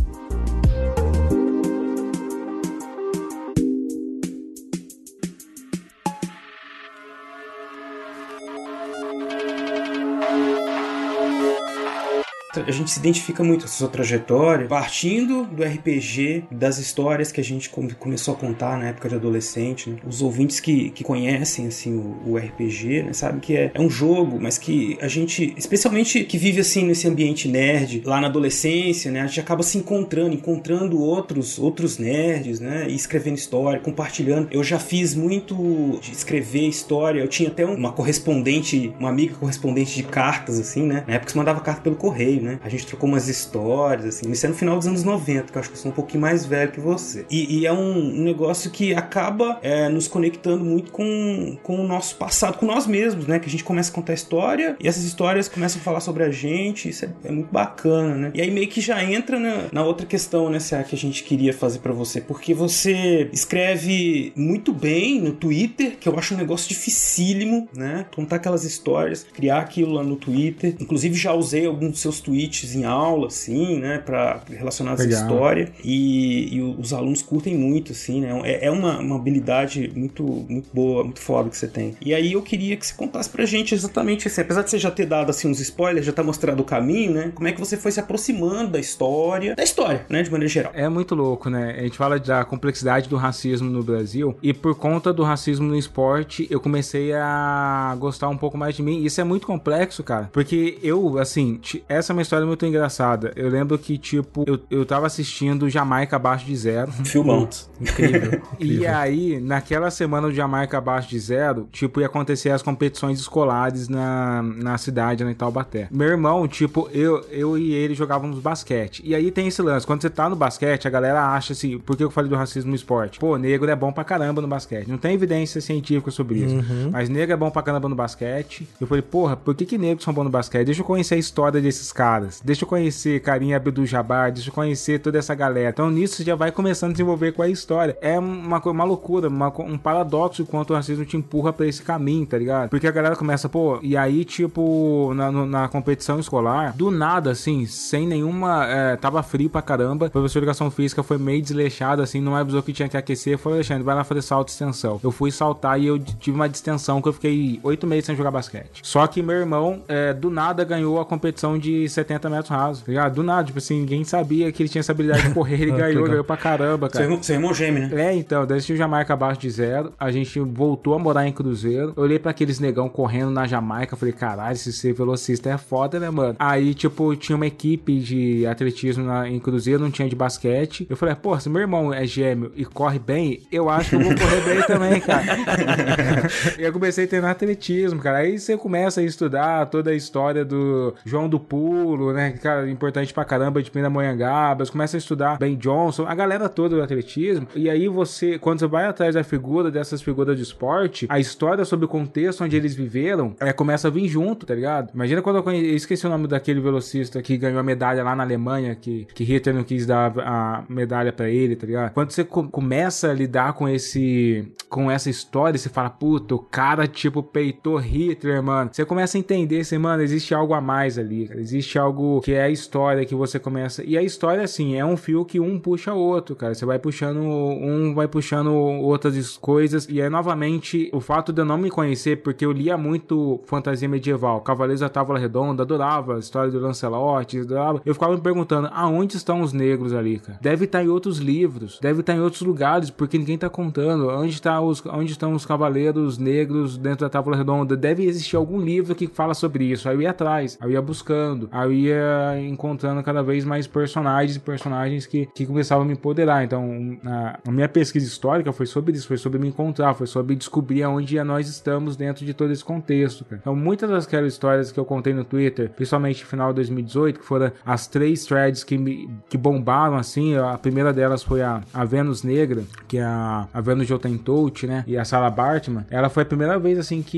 [12.65, 17.43] A gente se identifica muito com sua trajetória, partindo do RPG, das histórias que a
[17.43, 19.89] gente come, começou a contar na época de adolescente.
[19.89, 19.97] Né?
[20.05, 23.89] Os ouvintes que, que conhecem assim o, o RPG, né, sabem que é, é, um
[23.89, 29.11] jogo, mas que a gente, especialmente que vive assim nesse ambiente nerd, lá na adolescência,
[29.11, 34.47] né, a gente acaba se encontrando, encontrando outros outros nerds, né, e escrevendo história, compartilhando.
[34.51, 37.21] Eu já fiz muito de escrever história.
[37.21, 41.03] Eu tinha até uma correspondente, uma amiga correspondente de cartas assim, né?
[41.07, 42.59] Na época você mandava carta pelo correio, né?
[42.63, 44.31] A gente trocou umas histórias, assim.
[44.31, 46.21] Isso é no final dos anos 90, que eu acho que eu sou um pouquinho
[46.21, 47.25] mais velho que você.
[47.29, 52.15] E, e é um negócio que acaba é, nos conectando muito com, com o nosso
[52.15, 53.39] passado, com nós mesmos, né?
[53.39, 56.31] Que a gente começa a contar história e essas histórias começam a falar sobre a
[56.31, 56.89] gente.
[56.89, 58.31] Isso é, é muito bacana, né?
[58.33, 60.57] E aí meio que já entra na, na outra questão, né,
[60.87, 62.21] que a gente queria fazer para você.
[62.21, 68.05] Porque você escreve muito bem no Twitter, que eu acho um negócio dificílimo, né?
[68.15, 70.75] Contar aquelas histórias, criar aquilo lá no Twitter.
[70.79, 75.07] Inclusive já usei alguns dos seus tweets tweets em aula, assim, né, para relacionar essa
[75.07, 75.71] história.
[75.83, 78.39] E, e, os alunos curtem muito, assim, né?
[78.43, 81.95] É, é uma, uma, habilidade muito, muito boa, muito foda que você tem.
[81.99, 84.91] E aí eu queria que você contasse pra gente exatamente assim, apesar de você já
[84.91, 87.31] ter dado assim uns spoilers, já tá mostrando o caminho, né?
[87.33, 90.71] Como é que você foi se aproximando da história, da história, né, de maneira geral.
[90.75, 91.75] É muito louco, né?
[91.77, 95.75] A gente fala da complexidade do racismo no Brasil e por conta do racismo no
[95.75, 99.03] esporte, eu comecei a gostar um pouco mais de mim.
[99.03, 103.31] Isso é muito complexo, cara, porque eu, assim, essa é uma história muito engraçada.
[103.35, 106.91] Eu lembro que, tipo, eu, eu tava assistindo Jamaica Abaixo de Zero.
[106.91, 107.47] Filmão.
[107.79, 108.41] Incrível.
[108.59, 113.87] E aí, naquela semana do Jamaica Abaixo de Zero, tipo, ia acontecer as competições escolares
[113.87, 115.87] na, na cidade, na Taubaté.
[115.91, 119.01] Meu irmão, tipo, eu, eu e ele jogávamos basquete.
[119.05, 121.95] E aí tem esse lance, quando você tá no basquete, a galera acha assim, por
[121.95, 123.19] que eu falei do racismo no esporte?
[123.19, 124.87] Pô, negro é bom pra caramba no basquete.
[124.87, 126.55] Não tem evidência científica sobre isso.
[126.55, 126.89] Uhum.
[126.91, 128.67] Mas negro é bom pra caramba no basquete.
[128.81, 130.65] Eu falei, porra, por que que negros são bons no basquete?
[130.65, 132.16] Deixa eu conhecer a história desses caras.
[132.43, 135.69] Deixa eu conhecer Carinha Abdul-Jabbar, deixa eu conhecer toda essa galera.
[135.69, 137.97] Então nisso já vai começando a desenvolver com a história.
[138.01, 142.25] É uma, uma loucura, uma um paradoxo quanto o racismo te empurra pra esse caminho,
[142.25, 142.69] tá ligado?
[142.69, 147.65] Porque a galera começa, pô, e aí, tipo, na, na competição escolar, do nada, assim,
[147.65, 148.65] sem nenhuma.
[148.65, 150.07] é, tava frio pra caramba.
[150.07, 153.37] O professor de educação física foi meio desleixado, assim, não avisou que tinha que aquecer.
[153.37, 154.99] Falou, Alexandre, vai lá fazer salto e extensão.
[155.03, 158.31] Eu fui saltar e eu tive uma distensão que eu fiquei oito meses sem jogar
[158.31, 158.81] basquete.
[158.83, 162.89] Só que meu irmão, é, do nada, ganhou a competição de 70 metros rasos, tá
[162.91, 163.13] ligado?
[163.15, 166.05] Do nada, tipo assim, ninguém sabia que ele tinha essa habilidade de correr, ele ganhou,
[166.07, 167.21] ganhou pra caramba, cara.
[167.21, 168.07] seu irmão gêmeo, né?
[168.07, 171.93] É, então, desde o Jamaica abaixo de zero, a gente voltou a morar em Cruzeiro.
[171.95, 175.99] Eu olhei pra aqueles negão correndo na Jamaica, falei, caralho, esse ser velocista é foda,
[175.99, 176.35] né, mano?
[176.39, 180.85] Aí, tipo, tinha uma equipe de atletismo na- em Cruzeiro, não tinha de basquete.
[180.89, 183.99] Eu falei, pô, se meu irmão é gêmeo e corre bem, eu acho que eu
[184.01, 185.25] vou correr bem também, cara.
[186.57, 188.17] e eu comecei a treinar atletismo, cara.
[188.19, 192.31] Aí você começa a estudar toda a história do João do Pulo, né?
[192.31, 194.65] que, Cara, importante pra caramba de Pindamonhangaba.
[194.65, 197.47] Você começa a estudar Ben Johnson, a galera toda do atletismo.
[197.55, 201.63] E aí você, quando você vai atrás da figura dessas figuras de esporte, a história
[201.65, 204.91] sobre o contexto onde eles viveram, é, começa a vir junto, tá ligado?
[204.93, 208.15] Imagina quando eu conheci, eu esqueci o nome daquele velocista que ganhou a medalha lá
[208.15, 211.93] na Alemanha, que, que Hitler não quis dar a medalha pra ele, tá ligado?
[211.93, 216.39] Quando você co- começa a lidar com esse, com essa história, você fala, puta, o
[216.39, 218.69] cara, tipo, peitou Hitler, mano.
[218.71, 221.39] Você começa a entender, assim, mano, existe algo a mais ali, cara.
[221.77, 223.83] Algo que é a história que você começa.
[223.83, 226.53] E a história, assim, é um fio que um puxa o outro, cara.
[226.53, 229.87] Você vai puxando, um vai puxando outras coisas.
[229.89, 233.87] E aí, novamente, o fato de eu não me conhecer, porque eu lia muito fantasia
[233.87, 237.81] medieval, Cavaleiros da Távola Redonda, adorava a história do Lancelot, adorava.
[237.85, 240.39] Eu ficava me perguntando, aonde estão os negros ali, cara?
[240.41, 244.07] Deve estar em outros livros, deve estar em outros lugares, porque ninguém tá contando.
[244.09, 247.75] Onde, tá os, onde estão os cavaleiros negros dentro da Távola Redonda?
[247.75, 249.87] Deve existir algum livro que fala sobre isso.
[249.87, 253.67] Aí eu ia atrás, aí eu ia buscando, aí eu ia encontrando cada vez mais
[253.67, 256.43] personagens e personagens que, que começavam a me empoderar.
[256.43, 260.35] Então, a, a minha pesquisa histórica foi sobre isso, foi sobre me encontrar, foi sobre
[260.35, 263.39] descobrir aonde nós estamos dentro de todo esse contexto, cara.
[263.41, 267.25] Então, muitas daquelas histórias que eu contei no Twitter, principalmente no final de 2018, que
[267.25, 271.83] foram as três threads que, me, que bombaram, assim, a primeira delas foi a, a
[271.85, 276.23] Vênus Negra, que é a, a Vênus Otentout, né, e a Sarah Bartman, ela foi
[276.23, 277.17] a primeira vez, assim, que,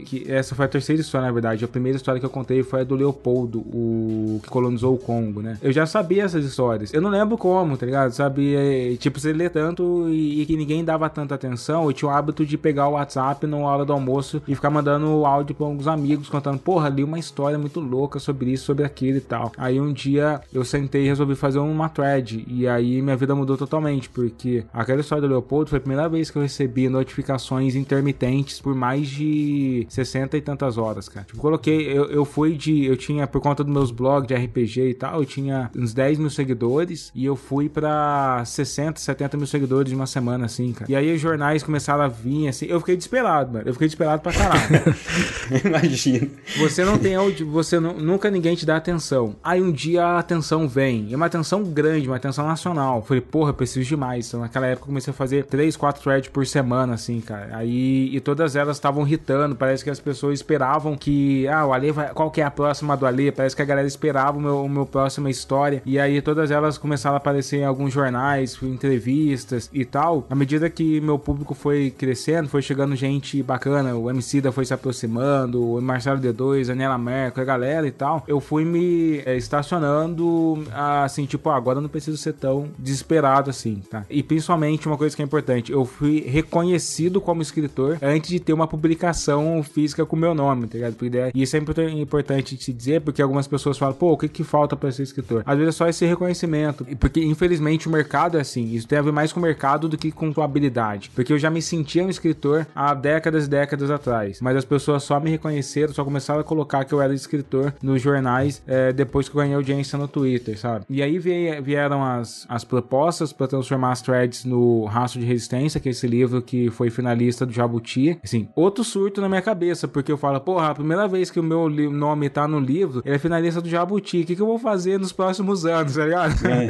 [0.00, 2.62] e- que essa foi a terceira história, na verdade, a primeira história que eu contei
[2.62, 5.58] foi a do Leopoldo, o que colonizou o Congo, né.
[5.62, 9.32] Eu já sabia essas histórias, eu não lembro como, tá ligado, sabe, É, tipo, você
[9.32, 12.88] lê tanto e, e que ninguém dava tanta atenção, eu tinha o hábito de pegar
[12.88, 16.88] o WhatsApp na hora do almoço e ficar mandando áudio pra alguns amigos, contando, porra,
[16.88, 19.52] li uma história muito louca sobre isso, sobre aquilo e tal.
[19.56, 23.56] Aí um dia eu sentei e resolvi fazer uma thread, e aí minha vida mudou
[23.56, 28.60] totalmente, porque aquela história do Leopoldo foi a primeira vez que eu recebi notificações intermitentes
[28.60, 31.26] por mais de 60 e tantas horas, cara.
[31.26, 34.90] Tipo, coloquei, eu, eu fui de, eu tinha, por conta dos meus blogs de RPG
[34.90, 39.46] e tal, eu tinha uns 10 mil seguidores, e eu fui pra 60, 70 mil
[39.46, 40.90] seguidores em uma semana, assim, cara.
[40.90, 43.64] E aí os jornais começaram a vir, assim, eu fiquei desesperado, mano.
[43.68, 44.60] Eu fiquei desesperado pra caralho.
[45.64, 46.28] Imagina.
[46.58, 49.36] Você não tem onde, você nu- nunca ninguém te dá atenção.
[49.42, 52.96] Aí um dia a atenção vem, e uma atenção grande, uma atenção nacional.
[52.98, 54.28] Eu falei, porra, eu preciso de mais.
[54.28, 57.56] Então, naquela época eu comecei a fazer 3, 4 threads por semana, assim, cara.
[57.56, 59.54] Aí, e todas elas estavam irritando.
[59.54, 62.96] Parece que as pessoas esperavam que, ah, o Ale vai, qual que é a próxima
[62.96, 63.32] do Ale?
[63.32, 65.82] Parece que a galera esperava o meu, o meu próxima história.
[65.84, 70.26] E aí todas elas começaram a aparecer em alguns jornais, entrevistas e tal.
[70.30, 74.64] À medida que meu público foi crescendo, foi chegando gente bacana, o MC da foi
[74.64, 78.22] se aproximando, o Marcelo D2, a Nela Merkel, a galera e tal.
[78.26, 83.82] Eu fui me é, estacionando assim, tipo, ah, agora não preciso ser tão desesperado assim,
[83.90, 84.04] tá?
[84.08, 88.52] E principalmente uma coisa que é importante, eu fui reconhecido como escritor antes de ter
[88.52, 90.94] uma publicação física com meu nome, tá ligado?
[90.94, 94.28] Porque E isso é import- importante de se porque algumas pessoas falam, pô, o que
[94.28, 95.42] que falta pra ser escritor?
[95.46, 99.02] Às vezes é só esse reconhecimento, porque infelizmente o mercado é assim, isso tem a
[99.02, 102.04] ver mais com o mercado do que com tua habilidade, porque eu já me sentia
[102.04, 106.40] um escritor há décadas e décadas atrás, mas as pessoas só me reconheceram, só começaram
[106.40, 110.08] a colocar que eu era escritor nos jornais é, depois que eu ganhei audiência no
[110.08, 110.84] Twitter, sabe?
[110.88, 115.80] E aí vie- vieram as, as propostas para transformar as threads no rastro de Resistência,
[115.80, 118.18] que é esse livro que foi finalista do Jabuti.
[118.22, 121.42] Assim, outro surto na minha cabeça, porque eu falo, porra, a primeira vez que o
[121.42, 124.22] meu nome tá no livro, ele é finalista do Jabuti.
[124.22, 126.34] O que, que eu vou fazer nos próximos anos, tá ligado?
[126.46, 126.68] É.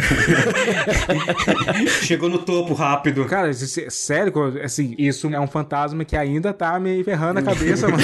[2.02, 3.24] Chegou no topo rápido.
[3.26, 8.02] Cara, sério, assim, isso é um fantasma que ainda tá me ferrando a cabeça, mano.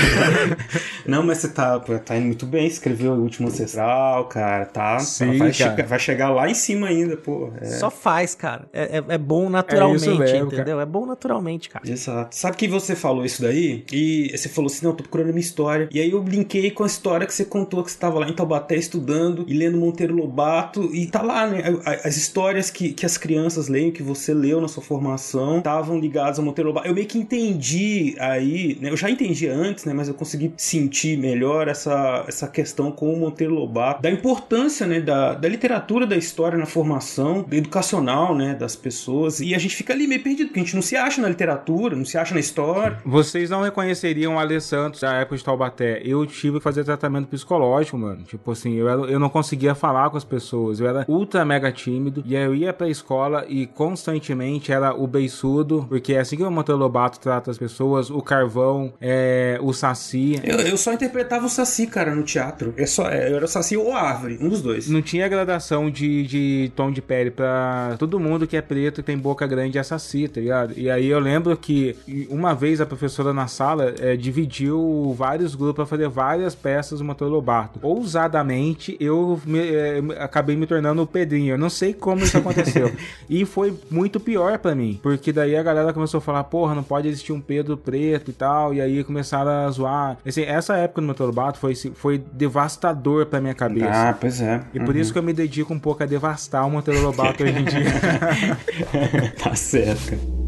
[1.06, 4.98] Não, mas você tá, tá indo muito bem, escreveu o último ancestral, cara, tá?
[4.98, 5.76] Sim, vai, cara.
[5.76, 7.52] Che vai chegar lá em cima ainda, pô.
[7.60, 7.64] É.
[7.66, 8.68] Só faz, cara.
[8.72, 10.76] É, é, é bom naturalmente, é mesmo, entendeu?
[10.76, 10.82] Cara.
[10.82, 11.88] É bom naturalmente, cara.
[11.88, 12.34] Exato.
[12.34, 13.84] Sabe que você falou isso daí?
[13.92, 15.88] E você falou assim, não, tô procurando a minha história.
[15.92, 18.32] E aí eu linkei com a história que você contou que você tava lá em
[18.32, 20.92] Taubaté estudando e lendo Monteiro Lobato.
[20.94, 21.62] E tá lá, né?
[22.02, 26.38] As histórias que, que as crianças leem, que você leu na sua formação, estavam ligadas
[26.38, 26.88] ao Monteiro Lobato.
[26.88, 28.90] Eu meio que entendi aí, né?
[28.90, 29.92] Eu já entendi antes, né?
[29.92, 35.00] Mas eu consegui sentir melhor essa, essa questão com o Monteiro Lobato, da importância, né?
[35.00, 38.54] Da, da literatura, da história na formação educacional, né?
[38.54, 39.40] Das pessoas.
[39.40, 41.94] E a gente fica ali meio perdido, porque a gente não se acha na literatura,
[41.94, 42.98] não se acha na história.
[43.04, 46.00] Vocês não reconheceriam o Ale Santos da época de Taubaté.
[46.04, 48.22] Eu tive que fazer tratamento psicológico, mano.
[48.22, 50.80] Tipo assim, eu, era, eu não conseguia falar com as pessoas.
[50.80, 52.22] Eu era ultra mega tímido.
[52.26, 56.42] E aí eu ia pra escola e constantemente era o beiçudo, porque é assim que
[56.42, 60.40] o Monteiro Lobato trata as pessoas, o carvão, é, o saci.
[60.42, 62.74] Eu, eu só interpretava o saci, cara, no teatro.
[62.76, 64.88] Eu, só, eu era o saci ou a árvore, um dos dois.
[64.88, 69.02] Não tinha gradação de, de tom de pele pra todo mundo que é preto e
[69.02, 70.74] tem boca grande é saci, tá ligado?
[70.76, 71.96] E aí eu lembro que
[72.28, 77.04] uma vez a professora na sala é, dividiu vários grupos pra fazer várias peças do
[77.04, 77.69] Monteiro Lobato.
[77.82, 81.54] Ousadamente, eu me, é, acabei me tornando o Pedrinho.
[81.54, 82.92] Eu não sei como isso aconteceu.
[83.28, 86.82] e foi muito pior para mim, porque daí a galera começou a falar, porra, não
[86.82, 90.18] pode existir um Pedro preto e tal, e aí começaram a zoar.
[90.26, 94.10] Assim, essa época do Monteiro Lobato foi, foi devastador pra minha cabeça.
[94.10, 94.60] Ah, pois é.
[94.74, 95.00] E por uhum.
[95.00, 99.30] isso que eu me dedico um pouco a devastar o Monteiro Lobato hoje em dia.
[99.42, 100.39] tá certo.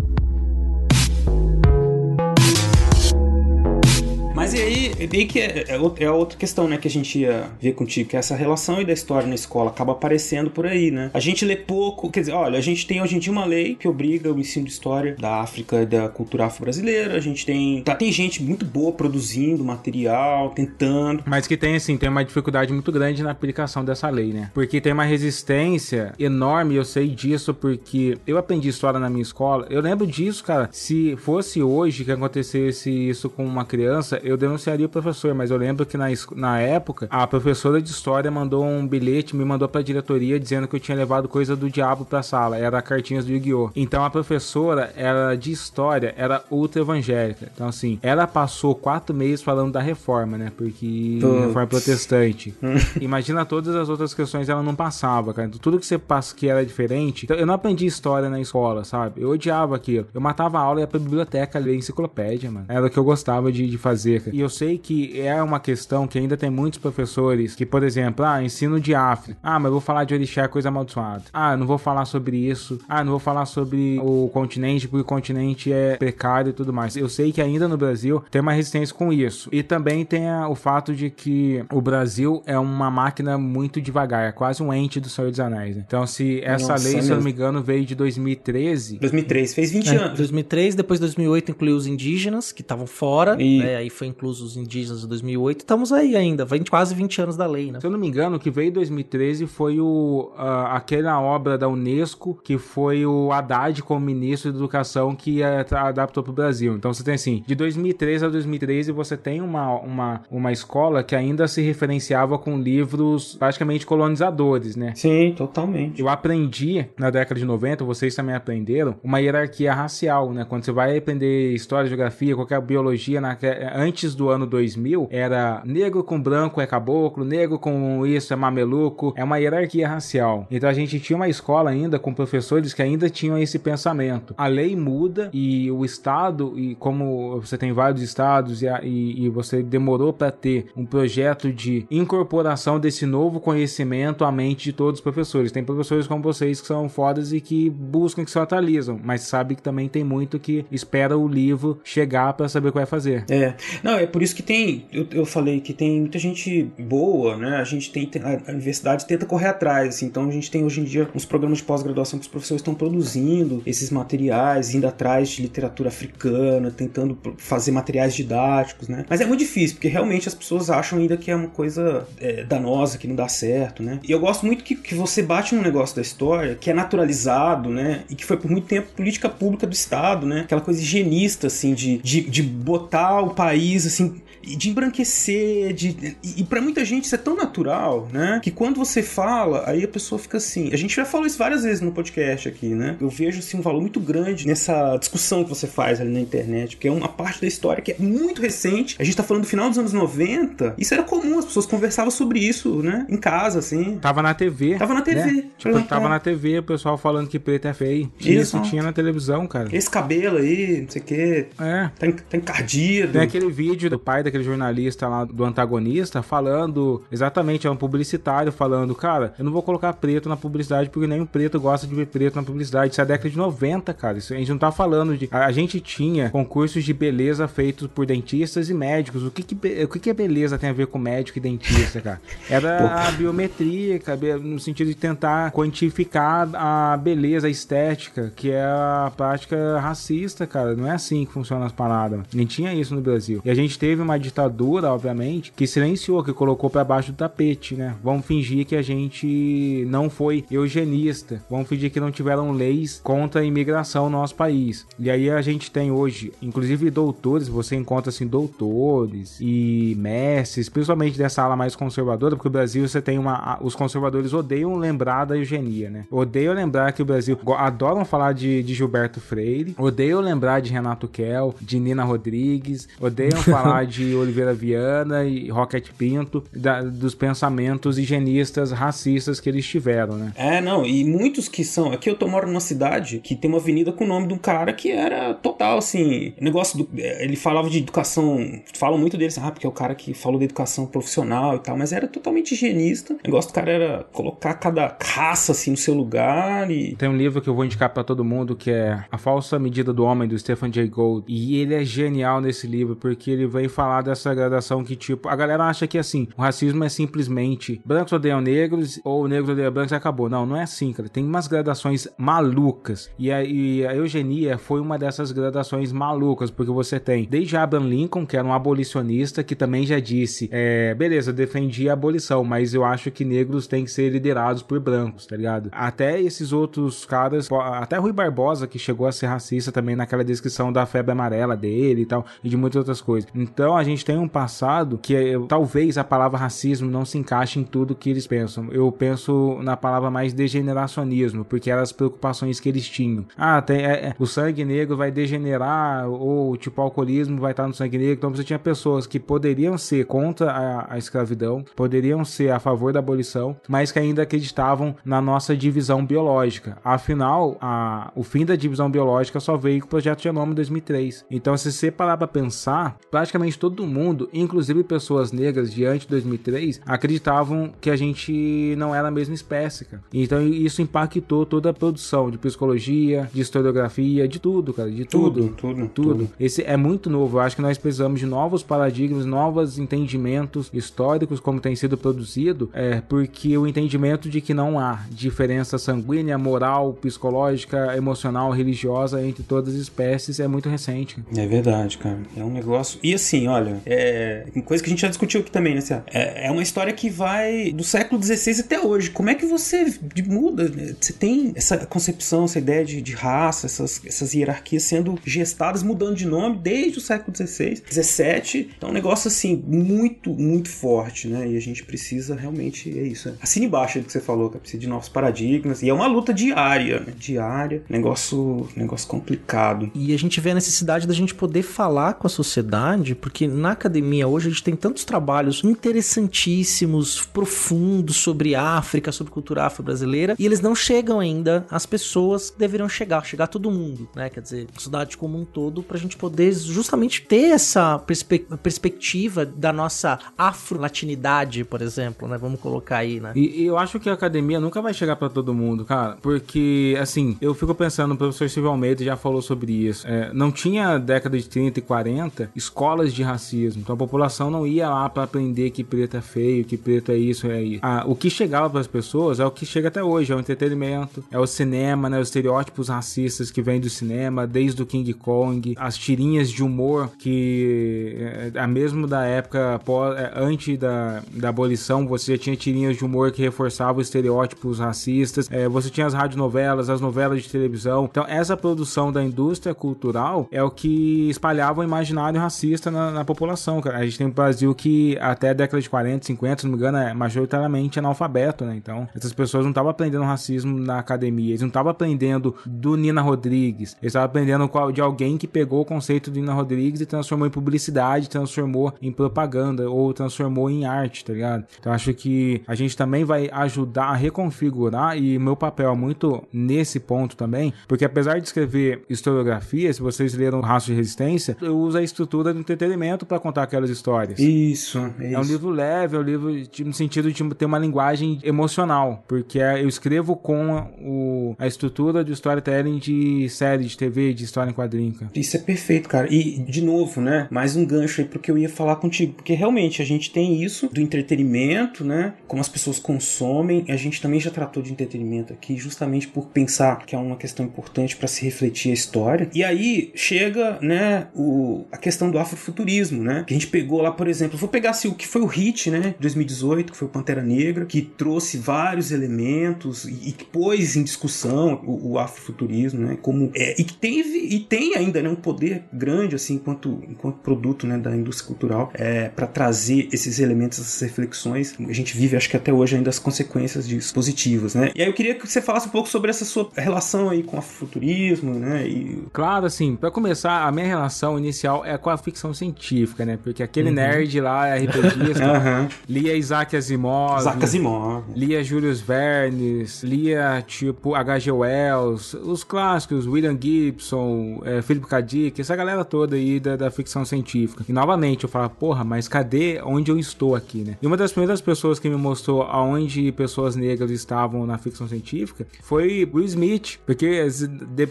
[4.43, 7.49] Mas e aí, meio que é, é, é, outra questão, né, que a gente ia
[7.61, 10.91] ver contigo, que é essa relação e da história na escola acaba aparecendo por aí,
[10.91, 11.13] né?
[11.15, 13.77] A gente lê pouco, quer dizer, olha, a gente tem hoje em dia uma lei
[13.77, 17.85] que obriga o ensino de história da África e da cultura afro-brasileira, a gente tem,
[17.85, 21.23] tá, tem gente muito boa produzindo material, tentando.
[21.25, 24.51] Mas que tem, assim, tem uma dificuldade muito grande na aplicação dessa lei, né?
[24.53, 29.69] Porque tem uma resistência enorme, eu sei disso porque eu aprendi história na minha escola,
[29.71, 34.37] eu lembro disso, cara, se fosse hoje que acontecesse isso com uma criança, eu eu
[34.37, 38.65] denunciaria o professor, mas eu lembro que na, na época a professora de história mandou
[38.65, 42.23] um bilhete, me mandou pra diretoria dizendo que eu tinha levado coisa do diabo pra
[42.23, 43.71] sala, era cartinhas do Yu-Gi-Oh!
[43.77, 47.51] Então a professora era de história, era ultra evangélica.
[47.55, 50.53] Então, assim, ela passou quatro meses falando da reforma, né?
[50.57, 51.47] Porque Putz.
[51.47, 52.55] reforma protestante.
[53.01, 55.51] Imagina todas as outras questões ela não passava, cara.
[55.61, 57.25] Tudo que você passa que era diferente.
[57.25, 59.23] Então, eu não aprendi história na escola, sabe?
[59.23, 60.07] Eu odiava aquilo.
[60.13, 62.67] Eu matava a aula e ia pra biblioteca ler enciclopédia, mano.
[62.69, 64.22] Era o que eu gostava de, de fazer.
[64.33, 68.25] E eu sei que é uma questão que ainda tem muitos professores que, por exemplo,
[68.25, 69.39] ah, ensino de África.
[69.43, 71.25] Ah, mas eu vou falar de orixá, é coisa amaldiçoada.
[71.33, 72.79] Ah, não vou falar sobre isso.
[72.89, 76.97] Ah, não vou falar sobre o continente, porque o continente é precário e tudo mais.
[76.97, 79.49] Eu sei que ainda no Brasil tem uma resistência com isso.
[79.53, 84.29] E também tem a, o fato de que o Brasil é uma máquina muito devagar,
[84.29, 85.77] é quase um ente do Senhor dos Anéis.
[85.77, 85.85] Né?
[85.87, 88.99] Então, se essa Nossa, lei, é se eu não me engano, veio de 2013.
[88.99, 90.17] 2003, fez 20 é, anos.
[90.19, 93.59] 2003, depois 2008 incluiu os indígenas, que estavam fora, e...
[93.59, 93.77] né?
[93.77, 97.47] Aí foi inclusos os indígenas em 2008, estamos aí ainda, 20, quase 20 anos da
[97.47, 97.81] lei, né?
[97.81, 101.59] Se eu não me engano, o que veio em 2013 foi o, uh, aquela obra
[101.59, 106.35] da Unesco, que foi o Haddad como ministro de Educação que uh, adaptou para o
[106.35, 106.75] Brasil.
[106.75, 111.15] Então você tem assim, de 2013 a 2013 você tem uma, uma, uma escola que
[111.15, 114.93] ainda se referenciava com livros praticamente colonizadores, né?
[114.95, 116.01] Sim, totalmente.
[116.01, 120.45] Eu aprendi na década de 90, vocês também aprenderam, uma hierarquia racial, né?
[120.49, 123.37] Quando você vai aprender história, geografia, qualquer biologia, na,
[123.75, 129.15] antes do ano 2000 era negro com branco é caboclo, negro com isso é mameluco,
[129.17, 130.47] é uma hierarquia racial.
[130.51, 134.35] Então a gente tinha uma escola ainda com professores que ainda tinham esse pensamento.
[134.37, 139.29] A lei muda e o Estado, e como você tem vários estados e, e, e
[139.29, 144.99] você demorou para ter um projeto de incorporação desse novo conhecimento à mente de todos
[144.99, 145.53] os professores.
[145.53, 149.55] Tem professores como vocês que são fodas e que buscam que se atualizam, mas sabe
[149.55, 153.25] que também tem muito que espera o livro chegar para saber o que vai fazer.
[153.31, 153.55] É.
[153.83, 154.87] Não, Não, é por isso que tem.
[154.91, 157.57] Eu, eu falei que tem muita gente boa, né?
[157.57, 158.11] A gente tem.
[158.23, 160.07] A, a universidade tenta correr atrás, assim.
[160.07, 162.75] Então a gente tem hoje em dia uns programas de pós-graduação que os professores estão
[162.75, 169.05] produzindo esses materiais, indo atrás de literatura africana, tentando fazer materiais didáticos, né?
[169.11, 172.45] Mas é muito difícil, porque realmente as pessoas acham ainda que é uma coisa é,
[172.45, 174.01] danosa, que não dá certo, né?
[174.03, 177.69] E eu gosto muito que, que você bate num negócio da história que é naturalizado,
[177.69, 178.05] né?
[178.09, 180.41] E que foi por muito tempo política pública do Estado, né?
[180.41, 186.41] Aquela coisa higienista, assim, de, de, de botar o país, assim, de embranquecer, de, e,
[186.41, 188.41] e para muita gente isso é tão natural, né?
[188.43, 190.71] Que quando você fala, aí a pessoa fica assim.
[190.73, 192.97] A gente já falou isso várias vezes no podcast aqui, né?
[193.01, 196.77] Eu vejo assim, um valor muito grande nessa discussão que você faz ali na internet,
[196.77, 198.97] porque é uma parte da história que é muito recente.
[198.99, 200.75] A gente tá falando do final dos anos 90.
[200.79, 203.07] Isso era comum, as pessoas conversavam sobre isso, né?
[203.09, 203.99] Em casa, assim.
[203.99, 204.77] Tava na TV.
[204.77, 205.33] Tava na TV.
[205.33, 205.45] Né?
[205.59, 208.11] Tipo, tava na TV, o pessoal falando que preto é feio.
[208.19, 209.69] Isso, isso tinha na televisão, cara.
[209.73, 211.47] Esse cabelo aí, não sei o quê.
[211.61, 211.91] É.
[211.99, 213.13] Tá, tá encardido.
[213.13, 218.51] Tem aquele vídeo do pai daquele jornalista lá, do antagonista, falando exatamente, é um publicitário
[218.51, 222.07] falando, cara, eu não vou colocar preto na publicidade porque nenhum preto gosta de ver
[222.07, 222.93] preto na publicidade.
[222.93, 224.19] Isso é a década de 90, cara.
[224.19, 225.29] Isso, a gente não tá falando de.
[225.31, 229.23] A, a gente tinha concursos de beleza feitos por dentistas e médicos.
[229.23, 232.01] O que que, o que que a beleza tem a ver com médico e dentista,
[232.01, 232.21] cara?
[232.49, 234.01] Era a biometria,
[234.43, 240.75] no sentido de tentar quantificar a beleza estética, que é a prática racista, cara.
[240.75, 242.21] Não é assim que funciona as paradas.
[242.33, 243.43] Nem tinha isso no Brasil.
[243.45, 247.75] E a gente teve uma ditadura, obviamente, que silenciou, que colocou para baixo do tapete,
[247.75, 247.95] né?
[248.03, 251.43] Vamos fingir que a gente não foi eugenista.
[251.51, 254.87] Vamos fingir que não tiveram leis contra a imigração no nosso país.
[254.99, 261.19] E aí a gente tem hoje, inclusive doutores, você encontra assim doutores e mestres, principalmente
[261.19, 265.37] dessa ala mais conservadora, porque o Brasil você tem uma os conservadores odeiam lembrar da
[265.37, 266.05] eugenia, né?
[266.11, 271.09] Odeiam lembrar que o Brasil adoram falar de, de Gilberto Freire, odeiam lembrar de Renato
[271.09, 277.99] Kell, de Nina Rodrigues, odeiam falar de Oliveira Viana e Rocket Pinto, da, dos pensamentos
[277.99, 280.33] higienistas racistas que eles tiveram, né?
[280.37, 281.93] É, não, e muitos que são.
[281.93, 284.39] Aqui eu tô moro numa cidade que tem uma avenida com o nome de um
[284.39, 286.33] cara que era total, assim.
[286.41, 286.89] Negócio do.
[286.95, 288.61] Ele falava de educação.
[288.75, 291.59] Falam muito dele, assim, ah, porque é o cara que falou de educação profissional e
[291.59, 293.15] tal, mas era totalmente higienista.
[293.15, 296.95] O negócio do cara era colocar cada raça, assim, no seu lugar e.
[296.97, 299.93] Tem um livro que eu vou indicar para todo mundo que é A Falsa Medida
[299.93, 301.25] do Homem, do Stephen Jay Gould.
[301.29, 305.37] E ele é genial nesse livro, porque ele vem falar dessa gradação que, tipo, a
[305.37, 309.93] galera acha que assim, o racismo é simplesmente brancos odeiam negros ou negros odeiam brancos
[309.93, 310.29] e acabou.
[310.29, 311.09] Não, não é assim, cara.
[311.09, 313.11] Tem umas gradações malucas.
[313.19, 317.89] E a, e a eugenia foi uma dessas gradações malucas, porque você tem desde Abraham
[317.89, 322.75] Lincoln, que era um abolicionista, que também já disse: é, beleza, defendi a abolição, mas
[322.75, 325.69] eu acho que negros têm que ser liderados por brancos, tá ligado?
[325.73, 330.73] Até esses outros caras, até Rui Barbosa, que chegou a ser racista também naquela descrição
[330.73, 333.31] da febre amarela dele e tal, e de muitas outras coisas.
[333.35, 335.15] Então a gente tem um passado que
[335.49, 338.69] talvez a palavra racismo não se encaixe em tudo que eles pensam.
[338.71, 343.25] Eu penso na palavra mais degeneracionismo, porque eram as preocupações que eles tinham.
[343.37, 347.67] Ah, tem, é, é, o sangue negro vai degenerar, ou tipo, o alcoolismo vai estar
[347.67, 348.15] no sangue negro.
[348.15, 352.93] Então você tinha pessoas que poderiam ser contra a, a escravidão, poderiam ser a favor
[352.93, 356.79] da abolição, mas que ainda acreditavam na nossa divisão biológica.
[356.85, 361.27] Afinal, a, o fim da divisão biológica só veio com o projeto Genoma em 2003.
[361.31, 366.81] Então, se você parar para pensar, praticamente todo mundo, inclusive pessoas negras diante de 2003,
[366.87, 370.03] acreditavam que a gente não era a mesma espécie, cara.
[370.13, 375.49] Então, isso impactou toda a produção de psicologia, de historiografia, de tudo, cara, de tudo.
[375.49, 375.89] Tudo, tudo.
[375.89, 376.31] Tudo.
[376.39, 377.39] Esse é muito novo.
[377.39, 382.71] Eu acho que nós precisamos de novos paradigmas, novos entendimentos históricos, como tem sido produzido,
[382.73, 389.43] é porque o entendimento de que não há diferença sanguínea, moral, psicológica, emocional, religiosa entre
[389.43, 391.23] todas as espécies é muito recente.
[391.37, 392.19] É verdade, cara.
[392.37, 392.99] É um negócio.
[393.03, 395.83] E assim, olha, é uma coisa que a gente já discutiu aqui também, né?
[396.13, 399.11] É, é uma história que vai do século XVI até hoje.
[399.11, 399.95] Como é que você
[400.27, 400.69] muda?
[400.69, 400.95] Né?
[401.01, 406.17] Você tem essa concepção, essa ideia de, de raça, essas, essas hierarquias sendo gestadas, mudando
[406.17, 408.71] de nome desde o século XVI, XVII.
[408.77, 411.49] Então, é um negócio assim, muito, muito forte, né?
[411.49, 413.29] E a gente precisa realmente, é isso.
[413.29, 413.33] É.
[413.41, 415.83] Assine embaixo do que você falou, que precisa de novos paradigmas.
[415.83, 417.13] E é uma luta diária, né?
[417.17, 417.83] Diária.
[417.89, 419.91] Negócio, negócio complicado.
[419.95, 423.73] E a gente vê a necessidade da gente poder falar com a sociedade, porque na
[423.73, 430.47] academia hoje a gente tem tantos trabalhos interessantíssimos, profundos sobre África, sobre cultura afro-brasileira, e
[430.47, 434.31] eles não chegam ainda às pessoas que deveriam chegar, chegar todo mundo, né?
[434.31, 439.45] Quer dizer, a sociedade como um todo, pra gente poder justamente ter essa perspe perspectiva
[439.45, 442.39] da nossa afro-latinidade, por exemplo, né?
[442.39, 443.33] Vamos colocar aí, né?
[443.35, 446.97] E, e, eu acho que a academia nunca vai chegar para todo mundo, cara, porque,
[447.01, 450.99] assim, eu fico pensando, o professor Silvio Almeida já falou sobre isso, é, não tinha
[450.99, 453.42] década de 30 e 40 escola escolas de racismo.
[453.79, 457.17] Então a população não ia lá para aprender que preto é feio, que preto é
[457.17, 457.81] isso, é isso.
[457.83, 460.41] Ah, o que chegava para as pessoas é o que chega até hoje, é o
[460.41, 465.13] entretenimento, é o cinema, né, os estereótipos racistas que vêm do cinema, desde o King
[465.15, 469.81] Kong, as tirinhas de humor que é, é mesmo da época
[470.17, 475.49] é, antes da, da abolição, você já tinha tirinhas de humor que reforçavam estereótipos racistas,
[475.51, 478.09] é, você tinha as radionovelas, as novelas de televisão.
[478.11, 483.25] Então essa produção da indústria cultural é o que espalhava o imaginário racista na, na
[483.25, 483.32] população,
[483.81, 483.99] cara.
[483.99, 486.79] A gente tem um Brasil que até a década de 40, 50, se não me
[486.79, 488.75] engano, é majoritariamente analfabeto, né?
[488.77, 493.21] Então, essas pessoas não estavam aprendendo racismo na academia, eles não estavam aprendendo do Nina
[493.21, 497.47] Rodrigues, eles estavam aprendendo de alguém que pegou o conceito do Nina Rodrigues e transformou
[497.47, 501.65] em publicidade, transformou em propaganda ou transformou em arte, tá ligado?
[501.79, 506.43] Então, acho que a gente também vai ajudar a reconfigurar e meu papel é muito
[506.53, 511.77] nesse ponto também, porque apesar de escrever historiografia, se vocês leram Raço de Resistência, eu
[511.77, 514.39] uso a estrutura do entretenimento para contar aquelas histórias.
[514.39, 517.79] Isso, é, é um livro leve, é um livro de, no sentido de ter uma
[517.79, 523.97] linguagem emocional, porque é, eu escrevo com o, a estrutura de storytelling de série de
[523.97, 525.15] TV, de história em quadrinho.
[525.15, 525.31] Cara.
[525.35, 526.33] Isso é perfeito, cara.
[526.33, 530.01] E, de novo, né, mais um gancho aí porque eu ia falar contigo, porque realmente
[530.03, 534.51] a gente tem isso do entretenimento, né, como as pessoas consomem, a gente também já
[534.51, 538.91] tratou de entretenimento aqui, justamente por pensar que é uma questão importante para se refletir
[538.91, 539.49] a história.
[539.55, 544.11] E aí chega, né, o, a questão do afrofuturismo, né, que a gente pegou lá,
[544.11, 547.11] por exemplo, vou pegar assim, o que foi o hit, né, 2018, que foi o
[547.11, 553.01] Pantera Negra, que trouxe vários elementos e, e que pôs em discussão o, o afrofuturismo,
[553.01, 557.03] né, como é, e que teve e tem ainda, né, um poder grande assim enquanto
[557.09, 561.75] enquanto produto, né, da indústria cultural, é, para trazer esses elementos, essas reflexões.
[561.89, 564.91] A gente vive, acho que até hoje ainda as consequências disso positivas, né?
[564.95, 567.57] E aí eu queria que você falasse um pouco sobre essa sua relação aí com
[567.57, 568.87] o afrofuturismo, né?
[568.87, 569.25] E...
[569.33, 573.39] Claro, assim, para começar, a minha relação inicial é com a ficção científica, né?
[573.43, 573.95] Porque aquele uhum.
[573.95, 575.89] nerd lá, RPGs, uhum.
[576.09, 581.51] lia Isaac Asimov, Isaac Asimov, lia Julius Vernes, lia tipo H.G.
[581.51, 585.21] Wells, os clássicos, William Gibson, é, Philip K.
[585.21, 587.85] Dick, essa galera toda aí da, da ficção científica.
[587.89, 590.97] E novamente eu falo, porra, mas cadê onde eu estou aqui, né?
[591.01, 595.67] E uma das primeiras pessoas que me mostrou aonde pessoas negras estavam na ficção científica
[595.83, 597.47] foi Will Smith, porque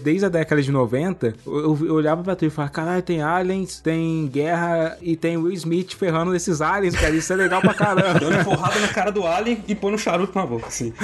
[0.04, 3.80] desde a década de 90 eu, eu olhava pra tu e falava, caralho, tem aliens,
[3.80, 8.19] tem guerra e tem Will Smith ferrando esses aliens, cara, isso é legal pra caramba.
[8.19, 10.93] Dando porrada na cara do alien e põe um charuto na boca, assim.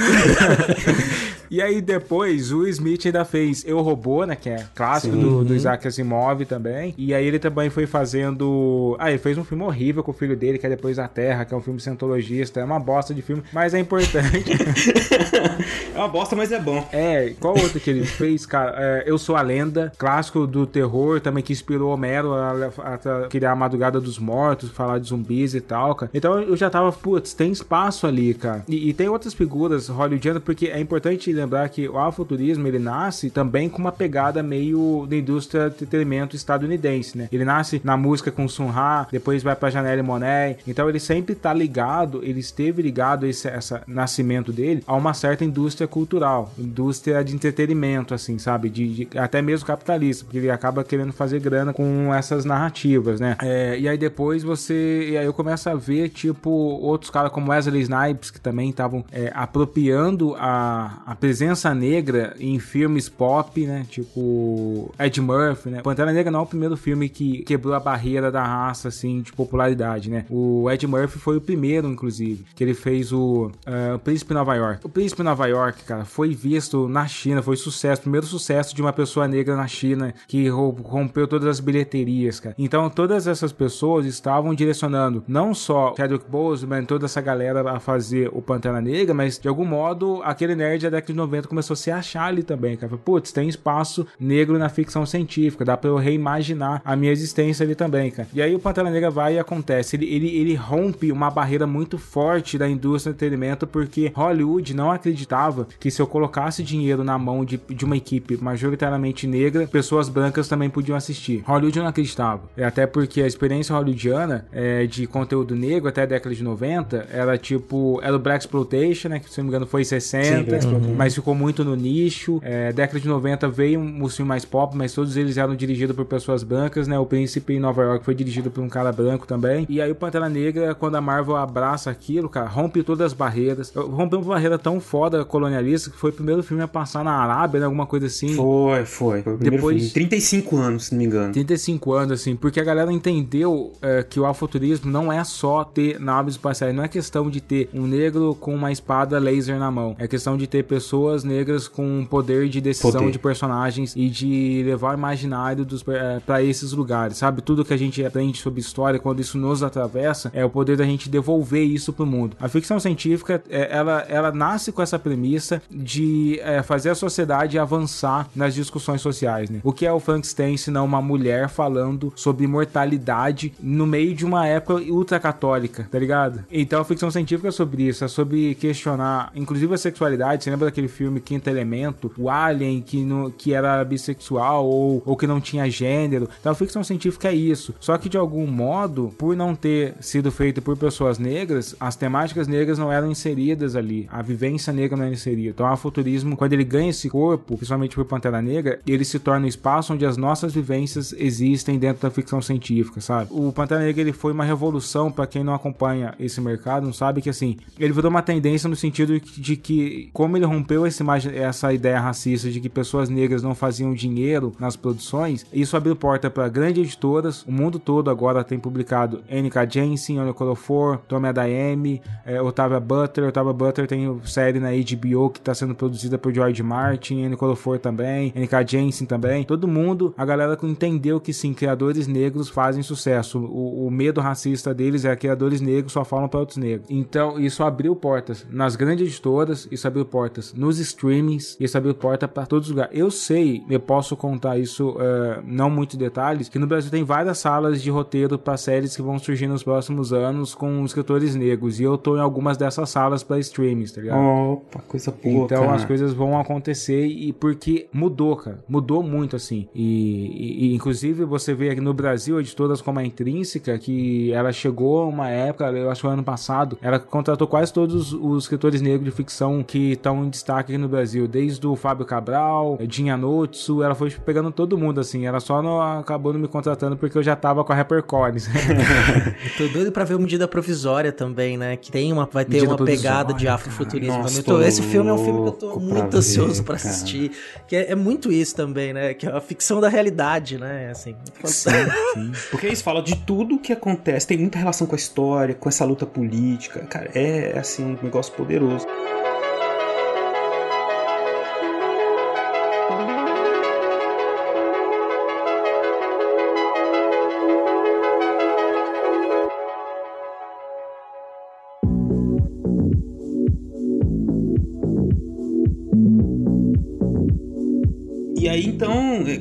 [1.49, 5.55] e aí depois o Smith ainda fez Eu Robô, né, que é clássico do, do
[5.55, 8.95] Isaac Asimov também, e aí ele também foi fazendo...
[8.99, 11.45] Ah, ele fez um filme horrível com o filho dele, que é Depois da Terra,
[11.45, 14.51] que é um filme cientologista, é uma bosta de filme, mas é importante.
[15.93, 16.87] é uma bosta, mas é bom.
[16.91, 18.75] É, qual outro que ele fez, cara?
[18.77, 23.27] É, Eu Sou a Lenda, clássico do terror, também que inspirou Homero a, a, a
[23.27, 26.11] criar a Madrugada dos Mortos, falar de zumbis e tal, cara.
[26.13, 28.63] Então eu já tava, putz, tem espaço ali, cara.
[28.67, 33.29] E, e tem outras figuras hollywoodianas, porque é importante lembrar que o afuturismo, ele nasce
[33.29, 37.29] também com uma pegada meio da indústria de entretenimento estadunidense, né?
[37.31, 41.35] Ele nasce na música com Sun Ra, depois vai pra Janelle Monet, então ele sempre
[41.35, 47.23] tá ligado, ele esteve ligado esse essa nascimento dele a uma certa indústria cultural, indústria
[47.23, 48.69] de entretenimento, assim, sabe?
[48.69, 53.35] De, de até mesmo capitalista, porque ele acaba querendo fazer grana com essas narrativas, né?
[53.41, 55.09] É, e aí depois você.
[55.11, 59.03] E aí eu começo a ver, tipo, outros caras como Wesley Snipes, que também estavam
[59.11, 63.85] é, apropriando a, a presença negra em filmes pop, né?
[63.89, 65.81] Tipo Ed Murphy, né?
[65.81, 69.33] Pantera Negra não é o primeiro filme que quebrou a barreira da raça, assim, de
[69.33, 70.23] popularidade, né?
[70.29, 74.55] O Ed Murphy foi o primeiro, inclusive, que ele fez o, uh, o Príncipe Nova
[74.55, 74.85] York.
[74.85, 78.93] O Príncipe Nova York, cara, foi visto na China, foi sucesso, primeiro sucesso de uma
[78.93, 82.55] pessoa negra na China que rompeu todas as bilheterias, cara.
[82.57, 88.29] Então todas essas pessoas estavam direcionando não só Chadwick Boseman, toda essa galera a fazer
[88.31, 91.91] o Pantera Negra, mas de algum modo aquele nerd da década 90 começou a se
[91.91, 92.97] achar ali também, cara.
[92.97, 97.75] Putz, tem espaço negro na ficção científica, dá pra eu reimaginar a minha existência ali
[97.75, 98.27] também, cara.
[98.33, 101.97] E aí o Pantera Negra vai e acontece, ele, ele, ele rompe uma barreira muito
[101.97, 107.17] forte da indústria do entretenimento porque Hollywood não acreditava que se eu colocasse dinheiro na
[107.17, 111.43] mão de, de uma equipe majoritariamente negra, pessoas brancas também podiam assistir.
[111.45, 112.43] Hollywood não acreditava.
[112.55, 117.07] É até porque a experiência hollywoodiana é, de conteúdo negro até a década de 90
[117.11, 120.95] era tipo, era o Black Exploitation, né, que se não me engano foi 60, Sim,
[120.95, 122.39] mas ficou muito no nicho.
[122.43, 125.95] É, década de 90 veio um, um filme mais pop, mas todos eles eram dirigidos
[125.95, 126.97] por pessoas brancas, né?
[126.99, 129.65] O Príncipe em Nova York foi dirigido por um cara branco também.
[129.69, 133.71] E aí o Pantera Negra, quando a Marvel abraça aquilo, cara, rompe todas as barreiras.
[133.75, 137.59] Rompeu uma barreira tão foda colonialista que foi o primeiro filme a passar na Arábia,
[137.59, 137.65] né?
[137.65, 138.35] Alguma coisa assim.
[138.35, 139.21] Foi, foi.
[139.21, 139.93] foi Depois- filme.
[139.93, 141.33] 35 anos, se não me engano.
[141.33, 145.99] 35 anos, assim, porque a galera entendeu é, que o afuturismo não é só ter
[145.99, 149.95] naves espaciais, não é questão de ter um negro com uma espada laser na mão,
[149.99, 153.11] é questão de ter pessoas negras com poder de decisão Poder.
[153.11, 157.41] de personagens e de levar o imaginário dos é, para esses lugares, sabe?
[157.41, 160.85] Tudo que a gente aprende sobre história, quando isso nos atravessa, é o poder da
[160.85, 162.35] gente devolver isso pro mundo.
[162.39, 167.59] A ficção científica, é, ela, ela nasce com essa premissa de é, fazer a sociedade
[167.59, 169.59] avançar nas discussões sociais, né?
[169.63, 174.25] O que é o Frankenstein se não uma mulher falando sobre imortalidade no meio de
[174.25, 176.43] uma época ultracatólica, tá ligado?
[176.51, 180.43] Então a ficção científica é sobre isso, é sobre questionar, inclusive a sexualidade.
[180.43, 182.11] Você lembra daquele filme Quinto Elemento?
[182.17, 186.29] O Alien que, no, que era bissexual ou, ou que não tinha gênero.
[186.39, 187.73] Então a ficção científica é isso.
[187.79, 192.47] Só que de algum modo, por não ter sido feito por pessoas negras, as temáticas
[192.47, 194.07] negras não eram inseridas ali.
[194.11, 195.49] A vivência negra não era inserida.
[195.49, 199.45] Então o futurismo, quando ele ganha esse corpo, principalmente por Pantera Negra, ele se torna
[199.45, 203.29] um espaço onde as nossas vivências existem dentro da ficção científica, sabe?
[203.31, 207.21] O Pantera Negra ele foi uma revolução para quem não acompanha esse mercado, não sabe
[207.21, 211.35] que assim, ele virou uma tendência no sentido de que como ele rompeu essa imagem,
[211.35, 216.29] essa ideia racista de que pessoas negras não faziam dinheiro nas produções, isso abriu porta
[216.29, 219.65] para grandes editoras, o mundo todo agora tem publicado N.K.
[219.69, 225.41] Jensen, Ono Colofor, Tommy Adayemi, é, Otávia Butler, Otávia Butler tem série na HBO que
[225.41, 227.35] tá sendo produzida por George Martin, N.
[227.35, 228.65] Colofor também, N.K.
[228.65, 233.91] Jensen também, todo mundo, a galera entendeu que sim, criadores negros fazem sucesso, o, o
[233.91, 238.45] medo racista deles é criadores negros só falam para outros negros, então isso abriu portas
[238.49, 242.97] nas grandes editoras, isso abriu portas nos streamings, isso abriu porta para todos os lugares.
[242.97, 247.37] Eu sei, eu posso contar isso, é, não muitos detalhes, que no Brasil tem várias
[247.37, 251.83] salas de roteiro para séries que vão surgir nos próximos anos com escritores negros, e
[251.83, 254.19] eu tô em algumas dessas salas para streamings, tá ligado?
[254.19, 255.75] Opa, coisa boa, Então cara.
[255.75, 258.63] as coisas vão acontecer e porque mudou, cara.
[258.67, 259.67] Mudou muito assim.
[259.75, 264.51] E, e- e, inclusive você vê aqui no Brasil editoras como a Intrínseca, que ela
[264.51, 268.81] chegou a uma época, eu acho que ano passado, ela contratou quase todos os escritores
[268.81, 273.17] negros de ficção que estão em destaque aqui no Brasil, desde o Fábio Cabral, Dinha
[273.17, 275.25] Notsu, ela foi pegando todo mundo assim.
[275.25, 278.47] Ela só não acabou não me contratando porque eu já tava com a Hypercones.
[279.57, 281.75] Tô doido pra ver o Medida Provisória também, né?
[281.75, 284.19] Que tem uma, vai ter Medida uma pegada de afrofuturismo.
[284.19, 286.63] Nossa, tô- esse filme é um filme que eu tô louco pra muito ansioso ver,
[286.63, 286.89] pra cara.
[286.89, 287.31] assistir.
[287.67, 289.13] Que é, é muito isso também, né?
[289.13, 290.89] Que é a ficção da realidade, né?
[290.91, 291.69] Assim, Sim,
[292.13, 292.31] sim.
[292.51, 295.83] Porque isso fala de tudo que acontece, tem muita relação com a história, com essa
[295.83, 296.79] luta política.
[296.89, 298.85] Cara, é assim, um negócio poderoso.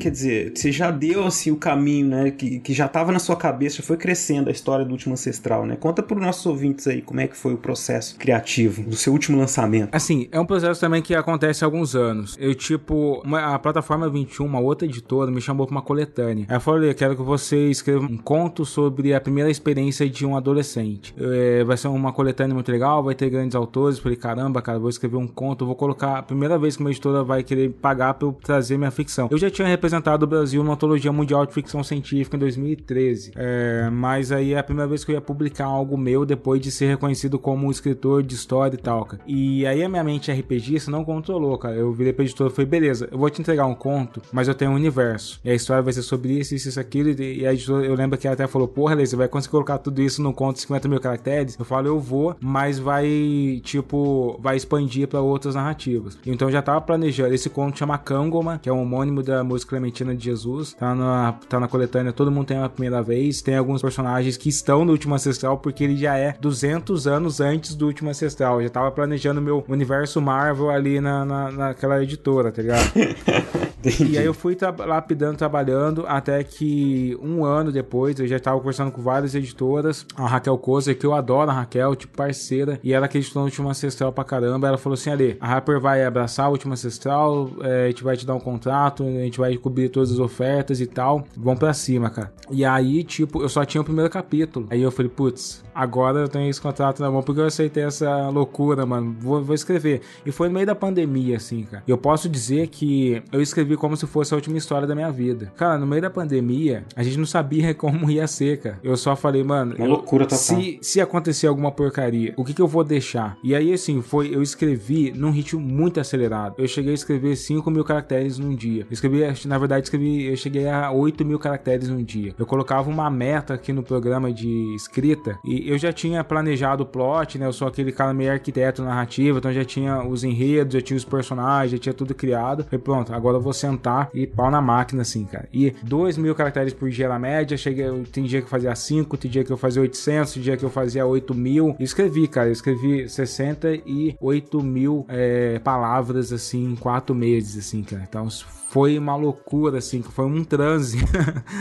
[0.06, 2.30] Quer dizer, você já deu assim o caminho, né?
[2.30, 5.66] Que, que já estava na sua cabeça, já foi crescendo a história do último ancestral,
[5.66, 5.74] né?
[5.76, 9.12] Conta para os nossos ouvintes aí como é que foi o processo criativo do seu
[9.12, 9.88] último lançamento.
[9.92, 12.36] Assim, é um processo também que acontece há alguns anos.
[12.38, 16.46] Eu, tipo, uma- a plataforma 21, uma outra editora, me chamou pra uma coletânea.
[16.48, 20.36] Aí eu falei, quero que você escreva um conto sobre a primeira experiência de um
[20.36, 21.12] adolescente.
[21.18, 23.96] É, vai ser uma coletânea muito legal, vai ter grandes autores.
[23.98, 26.18] Eu Falei, caramba, cara, vou escrever um conto, vou colocar.
[26.18, 29.26] A primeira vez que uma editora vai querer pagar pra eu trazer minha ficção.
[29.32, 33.32] Eu já tinha representado o Brasil numa antologia mundial de ficção científica em 2013.
[33.36, 36.70] É, mas aí é a primeira vez que eu ia publicar algo meu depois de
[36.70, 39.22] ser reconhecido como escritor de história e tal, cara.
[39.26, 41.74] E aí a minha mente RPGista não controlou, cara.
[41.74, 44.54] Eu virei pra editora e falei, beleza, eu vou te entregar um conto, mas eu
[44.54, 45.40] tenho um universo.
[45.44, 47.10] E a história vai ser sobre isso, isso, isso, aquilo.
[47.10, 49.78] E a editora, eu lembro que ela até falou, porra, Lê, você vai conseguir colocar
[49.78, 51.56] tudo isso num conto de 50 mil caracteres?
[51.58, 56.18] Eu falo, eu vou, mas vai, tipo, vai expandir pra outras narrativas.
[56.26, 57.34] Então eu já tava planejando.
[57.34, 60.74] Esse conto chama Kangoma, que é um homônimo da música Clementina de Jesus.
[60.74, 63.40] Tá na, tá na coletânea Todo Mundo Tem uma Primeira Vez.
[63.40, 67.74] Tem alguns personagens que estão no Último Ancestral, porque ele já é 200 anos antes
[67.74, 68.60] do Último Ancestral.
[68.60, 72.92] Eu já tava planejando meu universo Marvel ali na, na, naquela editora, tá ligado?
[74.08, 78.58] E aí eu fui tra lapidando, trabalhando, até que um ano depois eu já tava
[78.58, 80.06] conversando com várias editoras.
[80.16, 83.70] A Raquel Kozer, que eu adoro a Raquel, tipo parceira, e ela acreditou no Última
[83.70, 84.68] Ancestral pra caramba.
[84.68, 88.16] Ela falou assim: Ali, a Harper vai abraçar a Última Ancestral, é, a gente vai
[88.16, 91.24] te dar um contrato, a gente vai cobrir todas as ofertas e tal.
[91.36, 92.32] Vamos pra cima, cara.
[92.50, 94.66] E aí, tipo, eu só tinha o primeiro capítulo.
[94.70, 98.28] Aí eu falei, putz, agora eu tenho esse contrato na mão porque eu aceitei essa
[98.28, 99.14] loucura, mano.
[99.18, 100.00] Vou, vou escrever.
[100.24, 101.82] E foi no meio da pandemia, assim, cara.
[101.86, 105.52] Eu posso dizer que eu escrevi como se fosse a última história da minha vida.
[105.56, 108.78] Cara, no meio da pandemia, a gente não sabia como ia ser, cara.
[108.82, 109.74] Eu só falei, mano.
[109.76, 110.38] Uma eu, loucura total.
[110.38, 113.36] Se, se acontecer alguma porcaria, o que, que eu vou deixar?
[113.42, 114.34] E aí, assim, foi.
[114.34, 116.54] Eu escrevi num ritmo muito acelerado.
[116.58, 118.82] Eu cheguei a escrever 5 mil caracteres num dia.
[118.82, 122.34] Eu escrevi, na verdade, escrevi, eu cheguei a 8 mil caracteres num dia.
[122.38, 126.86] Eu colocava uma meta aqui no programa de escrita e eu já tinha planejado o
[126.86, 127.46] plot, né?
[127.46, 131.04] Eu sou aquele cara meio arquiteto narrativo, então já tinha os enredos, já tinha os
[131.04, 132.66] personagens, já tinha tudo criado.
[132.70, 135.48] E pronto, agora vou sentar e pau na máquina, assim, cara.
[135.52, 139.16] E 2 mil caracteres por dia na média, cheguei, tem dia que eu fazia 5,
[139.16, 141.76] tem dia que eu fazia 800, tem dia que eu fazia 8 mil.
[141.78, 148.04] Escrevi, cara, escrevi 68 mil é, palavras, assim, em 4 meses, assim, cara.
[148.08, 148.28] Então
[148.68, 150.98] foi uma loucura, assim, que foi um transe.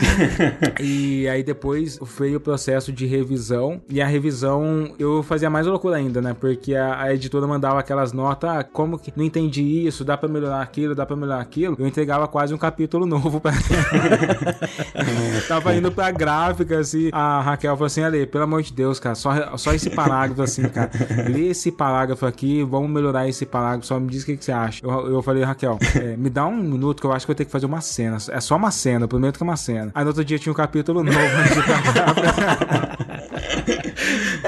[0.80, 3.80] e aí depois veio o processo de revisão.
[3.88, 6.34] E a revisão eu fazia mais loucura ainda, né?
[6.38, 10.28] Porque a, a editora mandava aquelas notas, ah, como que não entendi isso, dá pra
[10.28, 11.76] melhorar aquilo, dá pra melhorar aquilo.
[11.78, 13.52] Eu entregava quase um capítulo novo pra
[15.48, 17.08] Tava indo pra gráfica, assim.
[17.12, 20.68] A Raquel falou assim: Ale, pelo amor de Deus, cara, só, só esse parágrafo, assim,
[20.68, 20.90] cara.
[21.28, 24.52] Lê esse parágrafo aqui, vamos melhorar esse parágrafo, só me diz o que, que você
[24.52, 24.84] acha.
[24.84, 27.46] Eu, eu falei, Raquel, é, me dá um minuto que eu acho que eu tenho
[27.46, 28.18] que fazer uma cena.
[28.30, 29.90] É só uma cena, prometo que é uma cena.
[29.94, 31.18] Aí no outro dia tinha um capítulo novo.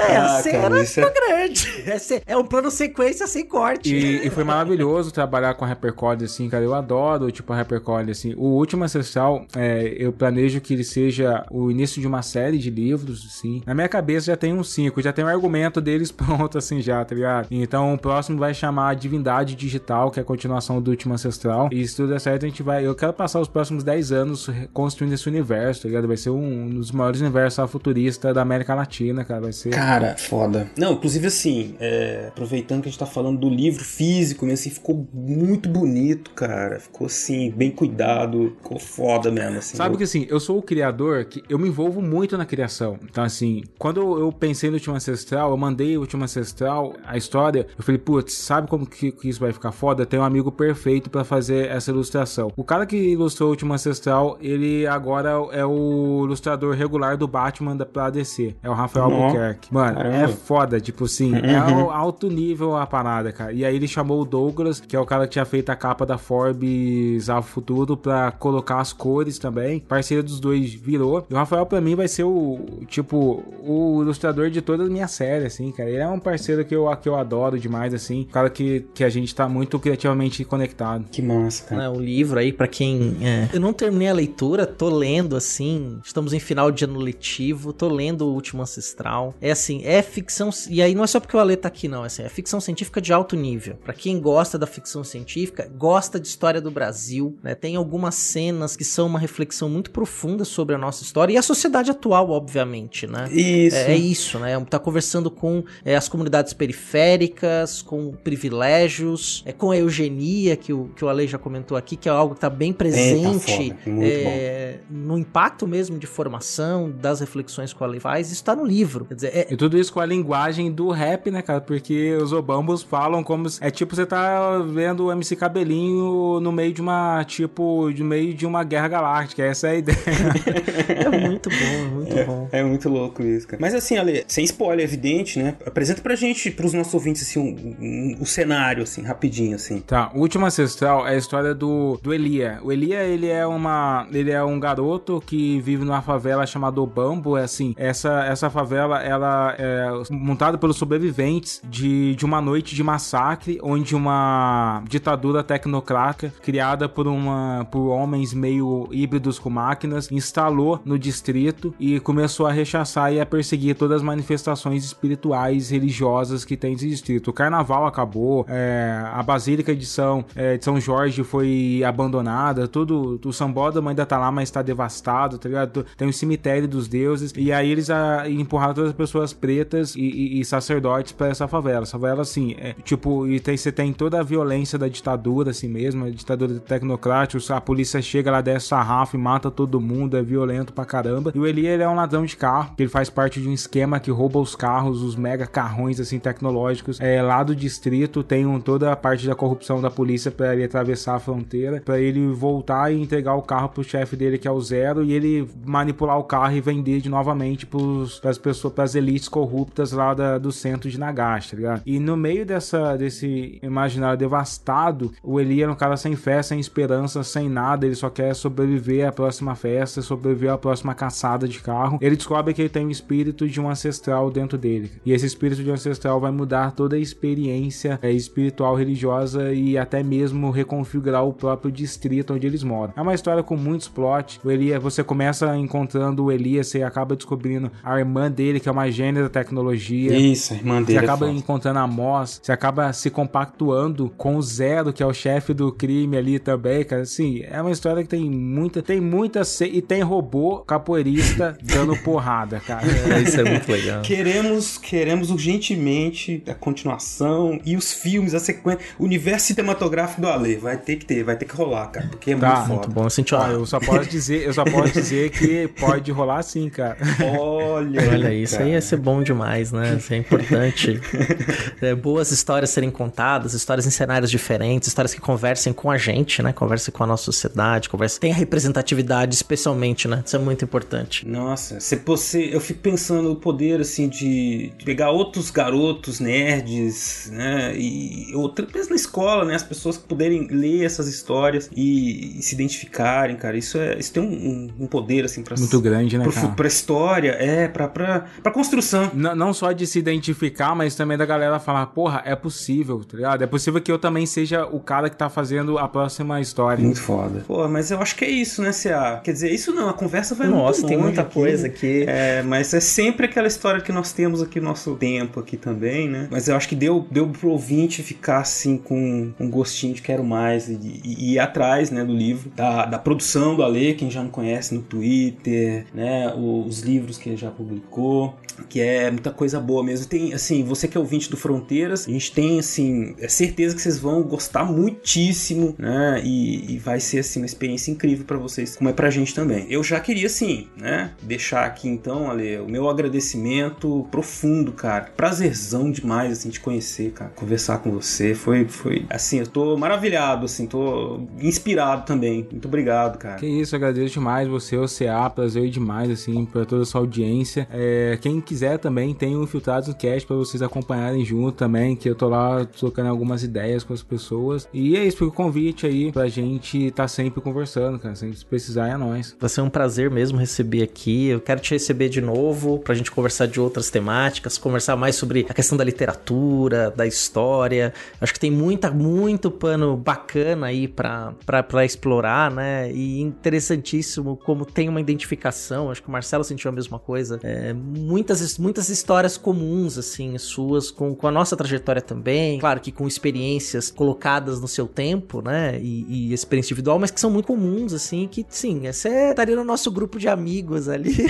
[0.07, 1.69] É, a Ah, cena cara, isso tá é- grande.
[1.89, 3.93] É, é um plano sequência sem corte.
[3.95, 6.63] E, e foi maravilhoso trabalhar com a Hypercode, assim, cara.
[6.63, 8.33] Eu adoro, tipo, a Hypercode, assim.
[8.37, 12.69] O último ancestral, é, eu planejo que ele seja o início de uma série de
[12.69, 13.61] livros, assim.
[13.65, 17.03] Na minha cabeça já tem uns cinco, já tem o argumento deles pronto, assim, já,
[17.03, 17.47] tá ligado?
[17.49, 21.69] Então o próximo vai chamar Divindade Digital, que é a continuação do último ancestral.
[21.71, 22.85] E se tudo der certo, a gente vai.
[22.85, 26.07] Eu quero passar os próximos 10 anos construindo esse universo, tá ligado?
[26.07, 29.41] Vai ser um dos maiores universos futuristas da América Latina, cara.
[29.41, 29.73] Vai ser.
[29.89, 30.69] Cara, foda.
[30.77, 34.69] Não, inclusive assim, é, aproveitando que a gente tá falando do livro físico, né, assim,
[34.69, 36.79] ficou muito bonito, cara.
[36.79, 39.77] Ficou assim, bem cuidado, ficou foda mesmo, assim.
[39.77, 42.99] Sabe Eu- que assim, eu sou o criador que eu me envolvo muito na criação.
[43.03, 47.67] Então, assim, quando eu, pensei no Último Ancestral, eu mandei o Último Ancestral, a história,
[47.77, 50.05] eu falei, putz, sabe como que, que isso vai ficar foda?
[50.05, 52.51] Tem um amigo perfeito pra fazer essa ilustração.
[52.55, 57.75] O cara que ilustrou o Último Ancestral, ele agora é o ilustrador regular do Batman
[57.75, 58.55] da, pra DC.
[58.61, 59.73] É o Rafael Albuquerque.
[59.81, 60.17] Mano, caramba.
[60.17, 61.37] é foda, tipo assim, Uhum.
[61.45, 61.55] é
[61.93, 63.53] alto nível a parada, cara.
[63.53, 66.05] E aí ele chamou o Douglas, que é o cara que tinha feito a capa
[66.05, 69.79] da Forbes ao futuro, pra colocar as cores também.
[69.79, 71.25] Parceiro dos dois virou.
[71.29, 75.07] E o Rafael, pra mim, vai ser o, tipo, o ilustrador de toda a minha
[75.07, 75.89] série, assim, cara.
[75.89, 78.21] Ele é um parceiro que eu, que eu adoro demais, assim.
[78.21, 81.05] Um cara que, que a gente tá muito criativamente conectado.
[81.11, 81.81] Que massa, cara.
[81.81, 83.17] né, o livro aí, pra quem.
[83.21, 85.99] é, Eu não terminei a leitura, tô lendo assim.
[86.03, 89.33] Estamos em final de ano letivo, tô lendo o Último Ancestral.
[89.41, 90.49] É assim, é ficção.
[90.69, 92.03] E aí não é só porque o Ale tá aqui, não.
[92.03, 93.75] É, assim, é ficção científica de alto nível.
[93.83, 97.55] Pra quem gosta da ficção científica, gosta de história do Brasil, né?
[97.55, 101.41] Tem algumas cenas que são uma reflexão muito profunda sobre a nossa história e a
[101.41, 103.29] sociedade atual, obviamente, né?
[103.31, 103.75] Isso.
[103.75, 104.59] É, é isso, né?
[104.69, 110.89] Tá conversando com é, as comunidades periféricas, com privilégios, é, com a eugenia, que o,
[110.95, 114.03] que o Ale já comentou aqui, que é algo que tá bem presente foda, muito
[114.03, 118.31] é, no impacto mesmo de formação, das reflexões que o Ale faz.
[118.31, 119.05] Isso tá no livro.
[119.05, 121.61] Quer dizer, é, tudo isso com a linguagem do rap, né, cara?
[121.61, 123.49] Porque os obambos falam como.
[123.49, 127.23] se- É tipo você tá vendo o MC Cabelinho no meio de uma.
[127.25, 129.43] Tipo, no meio de uma guerra galáctica.
[129.43, 129.97] Essa é a ideia.
[130.87, 132.47] é muito bom, é muito bom.
[132.51, 133.61] É muito louco isso, cara.
[133.61, 135.55] Mas assim, Ale, sem spoiler, evidente, né?
[135.65, 139.79] Apresenta pra gente, pros nossos ouvintes, assim, um, um- um cenário, assim, rapidinho, assim.
[139.81, 142.59] Tá, o último ancestral é a história do, do Elia.
[142.63, 144.07] O Elia, ele é uma.
[144.11, 147.37] Ele é um garoto que vive numa favela chamada Bambo.
[147.37, 152.83] É assim, essa, essa favela ela é montada pelos sobreviventes de, de uma noite de
[152.83, 160.79] massacre, onde uma ditadura tecnocrática criada por uma por homens meio híbridos com máquinas instalou
[160.83, 166.57] no distrito e começou a rechaçar e a perseguir todas as manifestações espirituais, religiosas que
[166.57, 167.29] tem esse distrito.
[167.29, 173.19] O carnaval acabou, é, a Basílica de São, é, de São Jorge foi abandonada, tudo,
[173.23, 175.85] o Sambódromo ainda tá lá, mas tá devastado, tá ligado?
[175.97, 179.95] Tem o cemitério dos deuses, e aí eles a, ah, empurraram todas as pessoas pretas
[179.95, 181.83] e, e, e sacerdotes para essa favela.
[181.83, 185.67] Essa favela, assim, é, tipo, e tem, você tem toda a violência da ditadura, assim
[185.67, 190.21] mesmo, a ditadura tecnocrática, a polícia chega lá, desce sarrafo e mata todo mundo, é
[190.21, 191.31] violento pra caramba.
[191.33, 193.99] E o Eli, ele é um ladrão de carro, ele faz parte de um esquema
[193.99, 198.59] que rouba os carros, os mega carrões, assim, tecnológicos, é, lá do distrito, tem um,
[198.59, 202.91] toda a parte da corrupção da polícia para ele atravessar a fronteira, para ele voltar
[202.91, 206.23] e entregar o carro pro chefe dele, que é o Zero, e ele manipular o
[206.23, 210.51] carro e vender de novamente para as pessoas, para as elites corruptas lá da, do
[210.51, 211.81] centro de Nagash, tá ligado?
[211.85, 216.59] E no meio dessa, desse imaginário devastado, o Eli é um cara sem fé, sem
[216.59, 221.59] esperança, sem nada, ele só quer sobreviver à próxima festa, sobreviver à próxima caçada de
[221.59, 221.99] carro.
[222.01, 224.91] Ele descobre que ele tem o espírito de um ancestral dentro dele.
[225.05, 229.77] E esse espírito de um ancestral vai mudar toda a experiência é, espiritual, religiosa e
[229.77, 232.93] até mesmo reconfigurar o próprio distrito onde eles moram.
[232.95, 234.39] É uma história com muitos plot.
[234.43, 238.71] O Elias, você começa encontrando o Elias e acaba descobrindo a irmã dele, que é
[238.71, 240.15] uma gênio da tecnologia.
[240.15, 240.99] Isso, a irmã dele.
[240.99, 245.03] Você é acaba é encontrando a Moss, você acaba se compactuando com o Zero, que
[245.03, 247.01] é o chefe do crime ali também, cara.
[247.01, 252.59] Assim, é uma história que tem muita, tem muita e tem robô capoeirista dando porrada,
[252.59, 252.85] cara.
[252.87, 254.01] É, isso é muito legal.
[254.01, 260.57] Queremos, queremos urgentemente a continuação e os filmes, a sequência, o universo cinematográfico do Ale.
[260.57, 262.73] Vai ter que ter, vai ter que rolar, cara, porque é tá, muito foda.
[262.73, 266.43] Muito bom, assim, ah, eu só posso dizer, eu só posso dizer que pode rolar
[266.43, 266.97] sim, cara.
[267.39, 268.65] Olha, olha isso cara.
[268.65, 269.95] aí ia ser bom demais, né?
[269.97, 270.99] Isso é importante.
[271.81, 276.41] é, boas histórias serem contadas, histórias em cenários diferentes, histórias que conversem com a gente,
[276.41, 276.53] né?
[276.53, 280.23] Conversem com a nossa sociedade, conversem, tem a representatividade especialmente, né?
[280.25, 281.27] Isso é muito importante.
[281.27, 287.75] Nossa, se você, eu fico pensando o poder assim de pegar outros garotos nerds, né?
[287.77, 289.55] E outra pensa na escola, né?
[289.55, 293.57] As pessoas poderem ler essas histórias e, e se identificarem, cara.
[293.57, 296.47] Isso é, isso tem um, um poder assim para muito grande, né, cara?
[296.49, 298.88] Pra história, é para para para construção.
[299.13, 303.17] Não, não só de se identificar, mas também da galera falar, porra, é possível, tá
[303.17, 303.43] ligado?
[303.43, 306.83] É possível que eu também seja o cara que tá fazendo a próxima história.
[306.83, 307.43] Muito foda.
[307.47, 309.21] Pô, mas eu acho que é isso, né, CA?
[309.23, 311.33] Quer dizer, isso não, a conversa vai Nossa, muito tem muita aqui.
[311.33, 312.05] coisa aqui.
[312.07, 316.07] É, mas é sempre aquela história que nós temos aqui no nosso tempo aqui também,
[316.07, 316.27] né?
[316.31, 320.23] Mas eu acho que deu, deu pro ouvinte ficar assim com um gostinho de quero
[320.23, 324.09] mais e, e, e ir atrás, né, do livro, da, da produção do Ale, quem
[324.09, 328.35] já não conhece no Twitter, né, os livros que ele já publicou,
[328.67, 330.05] que é muita coisa boa mesmo.
[330.07, 333.81] Tem, assim, você que é ouvinte do Fronteiras, a gente tem, assim, é certeza que
[333.81, 338.75] vocês vão gostar muitíssimo, né, e, e vai ser, assim, uma experiência incrível para vocês,
[338.75, 339.65] como é pra gente também.
[339.69, 345.09] Eu já queria, assim, né, deixar aqui, então, Ale, o meu agradecimento profundo, cara.
[345.15, 347.31] Prazerzão demais, assim, te conhecer, cara.
[347.31, 348.33] Conversar com você.
[348.33, 352.47] Foi, foi, assim, eu tô maravilhado, assim, tô inspirado também.
[352.51, 353.35] Muito obrigado, cara.
[353.35, 357.67] Que isso, agradeço demais você, o CA, prazer demais, assim, pra toda a sua audiência.
[357.71, 362.09] É, quem quiser também, tem o Infiltrados no Cast pra vocês acompanharem junto também, que
[362.09, 364.67] eu tô lá trocando algumas ideias com as pessoas.
[364.73, 368.15] E é isso, fica o convite aí pra gente tá sempre conversando, cara.
[368.15, 369.35] Se precisar, é nóis.
[369.39, 371.27] Vai ser um prazer mesmo receber aqui.
[371.27, 375.45] Eu quero te receber de novo pra gente conversar de outras temáticas, conversar mais sobre
[375.49, 377.93] a questão da literatura, da história.
[378.19, 382.91] Acho que tem muita, muito pano bacana aí pra, pra, pra explorar, né?
[382.91, 385.91] E interessantíssimo como tem uma identificação.
[385.91, 387.39] Acho que o Marcelo sentiu a mesma coisa.
[387.43, 392.59] É, muitas, muitas histórias comuns, assim, suas, com, com a nossa trajetória também.
[392.59, 395.79] Claro que com experiências colocadas no seu tempo, né?
[395.81, 399.63] E, e experiência individual, mas que são muito comuns, assim, que sim, você estaria no
[399.63, 401.15] nosso grupo de amigos ali.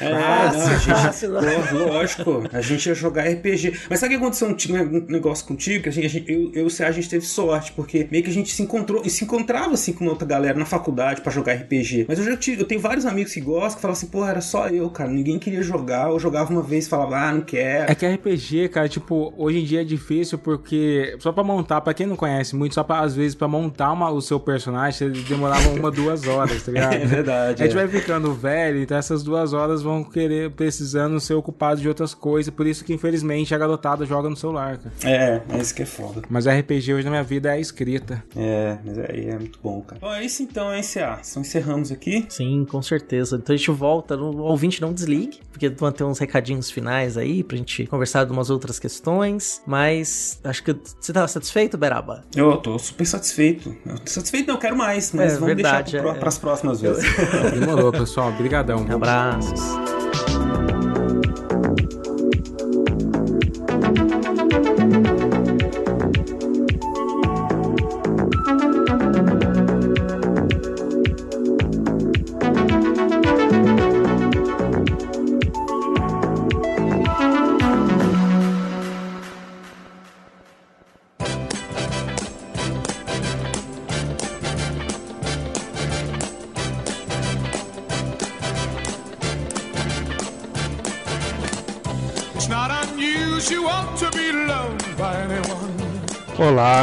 [0.00, 3.80] É, fácil, não, a gente, fácil, lógico, a gente ia jogar RPG.
[3.90, 5.82] Mas sabe o que aconteceu um, negócio contigo?
[5.82, 8.22] Que a gente, a gente, eu, eu e o a gente teve sorte, porque meio
[8.22, 11.32] que a gente se encontrou e se encontrava assim com outra galera na faculdade para
[11.32, 12.06] jogar RPG.
[12.08, 14.40] Mas eu já tive, eu tenho vários amigos que gostam, que falam assim, pô, era
[14.40, 17.90] só eu, cara, ninguém queria jogar, eu jogava uma vez falava, ah, não quero.
[17.90, 21.94] É que RPG, cara, tipo, hoje em dia é difícil porque só para montar, para
[21.94, 25.68] quem não conhece muito, só para às vezes para montar uma, o seu personagem, demorava
[25.70, 26.94] uma, duas horas, tá ligado?
[26.94, 27.62] É verdade.
[27.62, 27.86] A gente é.
[27.86, 32.52] vai ficando velho, então essas duas horas vão querer, precisando ser ocupados de outras coisas,
[32.52, 34.94] por isso que infelizmente a garotada joga no celular, cara.
[35.04, 36.22] É, é isso que é foda.
[36.28, 38.22] Mas RPG hoje na minha vida é a escrita.
[38.36, 40.00] É, mas aí é, é muito bom, cara.
[40.00, 41.20] Bom, é isso então, hein, CA?
[41.28, 42.26] Então encerramos aqui.
[42.28, 43.36] Sim, com certeza.
[43.36, 47.42] Então a gente volta, o ouvinte não desligue, porque vão ter uns recadinhos finais aí
[47.42, 52.24] pra gente conversar de umas outras questões, mas acho que você tá satisfeito, Beraba?
[52.34, 53.76] Eu tô super satisfeito.
[53.86, 56.38] Eu tô satisfeito não, eu quero mais, mas é, vamos verdade, deixar pro, é, pras
[56.38, 57.04] próximas vezes.
[57.58, 58.28] Demorou, pessoal.
[58.30, 58.86] Obrigadão.
[58.90, 59.60] Abraços.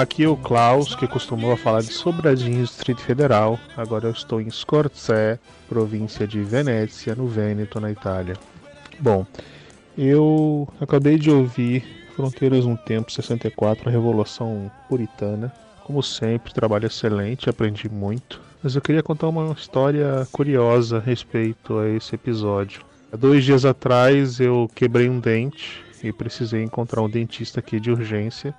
[0.02, 3.60] Aqui é o Klaus, que costumou falar de Sobradinho, Distrito Federal.
[3.78, 5.40] Agora eu estou em Scorzè,
[5.70, 8.36] província de Venécia, no Vêneto, na Itália.
[9.00, 9.26] Bom,
[9.98, 11.84] eu acabei de ouvir
[12.16, 15.54] Fronteiras no Tempo 64, a Revolução Puritana.
[15.84, 18.42] Como sempre, trabalho excelente, aprendi muito.
[18.64, 22.82] Mas eu queria contar uma história curiosa a respeito a esse episódio.
[23.14, 27.92] Há dois dias atrás eu quebrei um dente e precisei encontrar um dentista aqui de
[27.92, 28.56] urgência.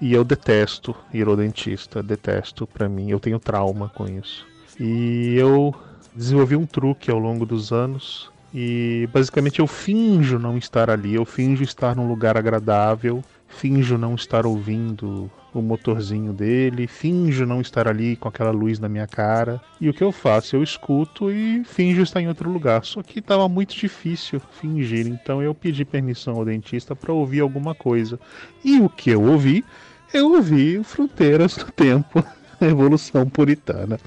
[0.00, 4.46] E eu detesto ir ao dentista, detesto para mim, eu tenho trauma com isso.
[4.78, 5.74] E eu
[6.14, 11.24] desenvolvi um truque ao longo dos anos e basicamente eu finjo não estar ali, eu
[11.24, 17.88] finjo estar num lugar agradável, finjo não estar ouvindo o motorzinho dele, finjo não estar
[17.88, 19.60] ali com aquela luz na minha cara.
[19.80, 20.56] E o que eu faço?
[20.56, 22.84] Eu escuto e finjo estar em outro lugar.
[22.84, 27.74] Só que estava muito difícil fingir, então eu pedi permissão ao dentista para ouvir alguma
[27.74, 28.18] coisa.
[28.64, 29.64] E o que eu ouvi?
[30.12, 32.24] Eu ouvi Fronteiras do Tempo,
[32.60, 33.98] Revolução Puritana.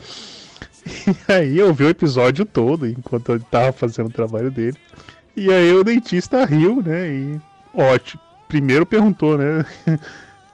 [0.85, 4.77] E aí eu vi o episódio todo enquanto ele estava fazendo o trabalho dele.
[5.35, 7.09] E aí o dentista riu, né?
[7.09, 7.41] E
[7.73, 8.21] ótimo.
[8.49, 9.65] Primeiro perguntou, né?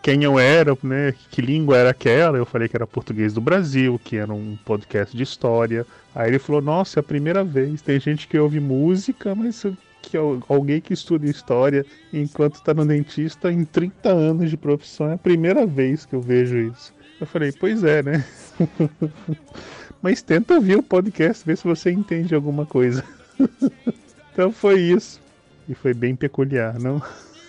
[0.03, 1.13] Quem eu era, né?
[1.31, 2.37] Que língua era aquela?
[2.37, 5.85] Eu falei que era português do Brasil, que era um podcast de história.
[6.13, 7.81] Aí ele falou: Nossa, é a primeira vez.
[7.81, 9.65] Tem gente que ouve música, mas
[10.01, 15.13] que alguém que estuda história enquanto está no dentista em 30 anos de profissão é
[15.13, 16.93] a primeira vez que eu vejo isso.
[17.19, 18.25] Eu falei, pois é, né?
[20.01, 23.03] Mas tenta ouvir o podcast, ver se você entende alguma coisa.
[24.31, 25.21] então foi isso.
[25.67, 27.01] E foi bem peculiar, não?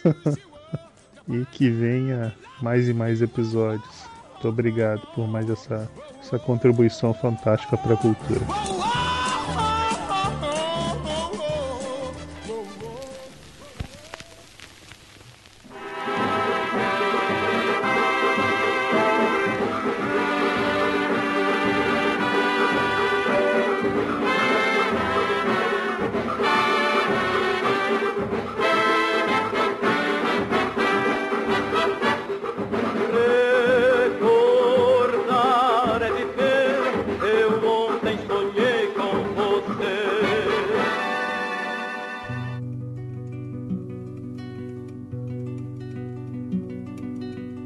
[1.28, 4.05] e que venha mais e mais episódios.
[4.32, 5.88] Muito obrigado por mais essa,
[6.18, 8.40] essa contribuição fantástica para a cultura.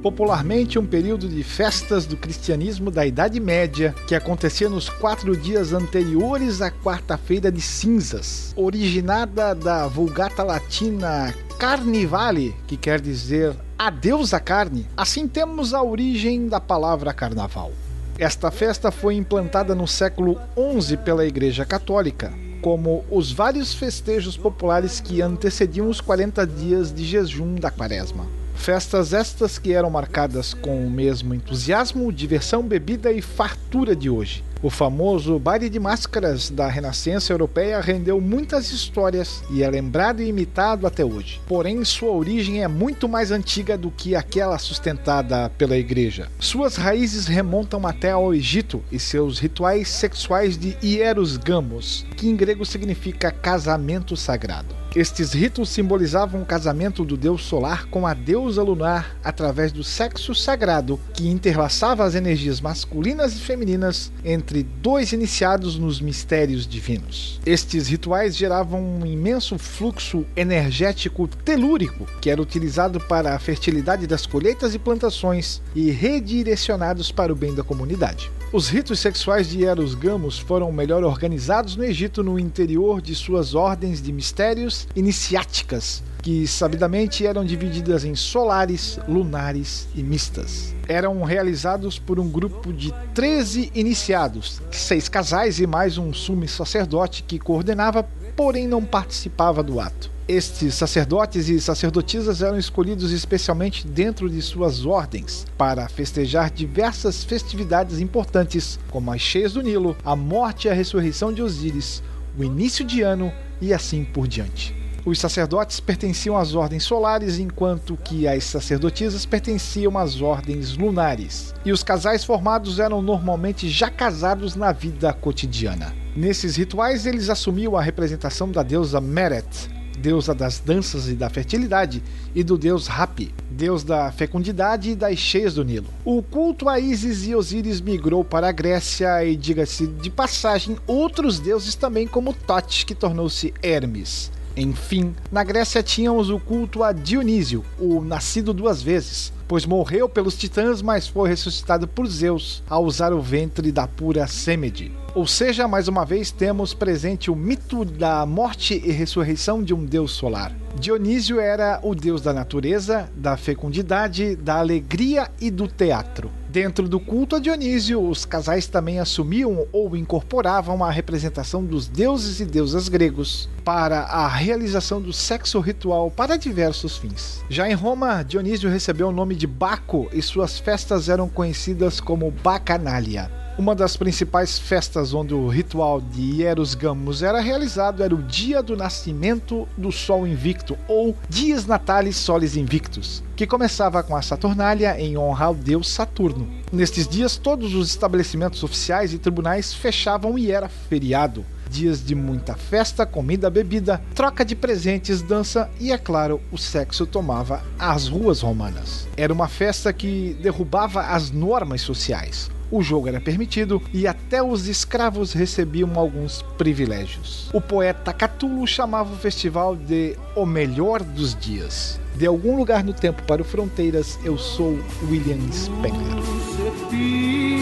[0.05, 5.73] Popularmente um período de festas do cristianismo da Idade Média que acontecia nos quatro dias
[5.73, 14.41] anteriores à Quarta-feira de Cinzas, originada da Vulgata Latina Carnivale, que quer dizer adeus à
[14.41, 14.87] carne.
[14.95, 17.73] Assim temos a origem da palavra carnaval.
[18.19, 20.39] Esta festa foi implantada no século
[20.79, 22.31] XI pela Igreja Católica,
[22.61, 28.44] como os vários festejos populares que antecediam os 40 dias de jejum da Quaresma.
[28.65, 34.43] Festas estas que eram marcadas com o mesmo entusiasmo, diversão, bebida e fartura de hoje.
[34.63, 40.29] O famoso baile de máscaras da Renascença Europeia rendeu muitas histórias e é lembrado e
[40.29, 41.43] imitado até hoje.
[41.47, 46.31] Porém, sua origem é muito mais antiga do que aquela sustentada pela Igreja.
[46.41, 52.35] Suas raízes remontam até ao Egito e seus rituais sexuais de hieros gamos, que em
[52.35, 54.84] grego significa casamento sagrado.
[54.95, 60.37] Estes ritos simbolizavam o casamento do deus solar com a deusa lunar através do sexo
[60.37, 67.41] sagrado, que interlaçava as energias masculinas e femininas entre dois iniciados nos mistérios divinos.
[67.45, 74.27] Estes rituais geravam um imenso fluxo energético telúrico, que era utilizado para a fertilidade das
[74.27, 78.31] colheitas e plantações e redirecionados para o bem da comunidade.
[78.55, 83.53] Os ritos sexuais de Eros Gamos foram melhor organizados no Egito no interior de suas
[83.53, 90.73] ordens de mistérios iniciáticas, que sabidamente eram divididas em solares, lunares e mistas.
[90.87, 97.25] Eram realizados por um grupo de 13 iniciados, seis casais e mais um sumo sacerdote
[97.25, 100.14] que coordenava, porém não participava do ato.
[100.27, 108.01] Estes sacerdotes e sacerdotisas eram escolhidos especialmente dentro de suas ordens para festejar diversas festividades
[108.01, 112.03] importantes, como as cheias do Nilo, a morte e a ressurreição de Osíris,
[112.39, 114.75] o início de ano e assim por diante.
[115.05, 121.55] Os sacerdotes pertenciam às ordens solares, enquanto que as sacerdotisas pertenciam às ordens lunares.
[121.67, 125.95] E os casais formados eram normalmente já casados na vida cotidiana.
[126.17, 129.69] Nesses rituais, eles assumiam a representação da deusa Meret,
[130.05, 132.03] deusa das danças e da fertilidade,
[132.35, 135.87] e do deus Hapi, deus da fecundidade e das cheias do Nilo.
[136.05, 141.41] O culto a Ísis e Osíris migrou para a Grécia e, diga-se de passagem, outros
[141.41, 144.31] deuses também, como Tote, que tornou-se Hermes.
[144.55, 150.37] Enfim, na Grécia tínhamos o culto a Dionísio, o nascido duas vezes, pois morreu pelos
[150.37, 154.93] titãs, mas foi ressuscitado por Zeus ao usar o ventre da pura Sêmede.
[155.15, 159.85] Ou seja, mais uma vez temos presente o mito da morte e ressurreição de um
[159.85, 160.53] deus solar.
[160.75, 166.33] Dionísio era o deus da natureza, da fecundidade, da alegria e do teatro.
[166.51, 172.41] Dentro do culto a Dionísio, os casais também assumiam ou incorporavam a representação dos deuses
[172.41, 177.45] e deusas gregos para a realização do sexo ritual para diversos fins.
[177.49, 182.33] Já em Roma, Dionísio recebeu o nome de Baco e suas festas eram conhecidas como
[182.33, 183.44] Bacanália.
[183.57, 188.61] Uma das principais festas onde o ritual de Hieros Gamos era realizado era o dia
[188.61, 195.01] do nascimento do Sol Invicto, ou Dias Natalis Solis Invictus, que começava com a Saturnália
[195.01, 196.49] em honra ao deus Saturno.
[196.73, 201.47] Nestes dias, todos os estabelecimentos oficiais e tribunais fechavam e era feriado.
[201.71, 207.07] Dias de muita festa, comida, bebida, troca de presentes, dança e, é claro, o sexo
[207.07, 209.07] tomava as ruas romanas.
[209.17, 214.67] Era uma festa que derrubava as normas sociais o jogo era permitido e até os
[214.67, 217.49] escravos recebiam alguns privilégios.
[217.53, 222.01] O poeta Catulo chamava o festival de o melhor dos dias.
[222.17, 224.77] De algum lugar no tempo para o Fronteiras, eu sou
[225.09, 227.54] William Spengler.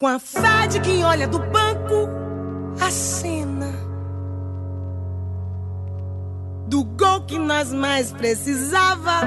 [0.00, 2.08] Com a fé de quem olha do banco
[2.80, 3.66] a cena
[6.68, 9.22] do gol que nós mais precisava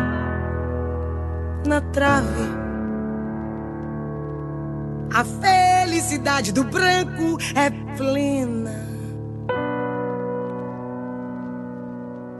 [1.68, 2.62] na trave.
[5.14, 8.72] A felicidade do branco é plena.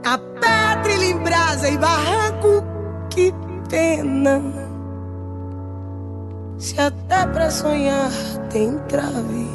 [0.06, 2.64] A pedra em brasa e barranco,
[3.10, 3.30] que
[3.68, 4.61] pena.
[6.62, 8.08] Se até pra sonhar
[8.48, 9.50] tem trave.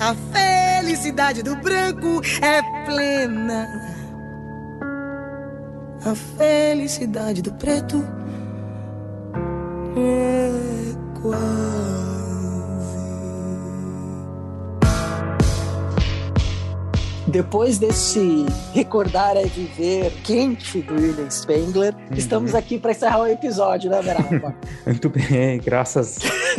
[0.00, 3.68] A felicidade do branco é plena.
[6.02, 8.02] A felicidade do preto
[9.98, 11.89] é quase.
[17.30, 22.16] Depois desse recordar é viver quente do William Spengler, uhum.
[22.16, 24.54] estamos aqui para encerrar o episódio, né, Verapa?
[24.84, 26.18] Muito bem, graças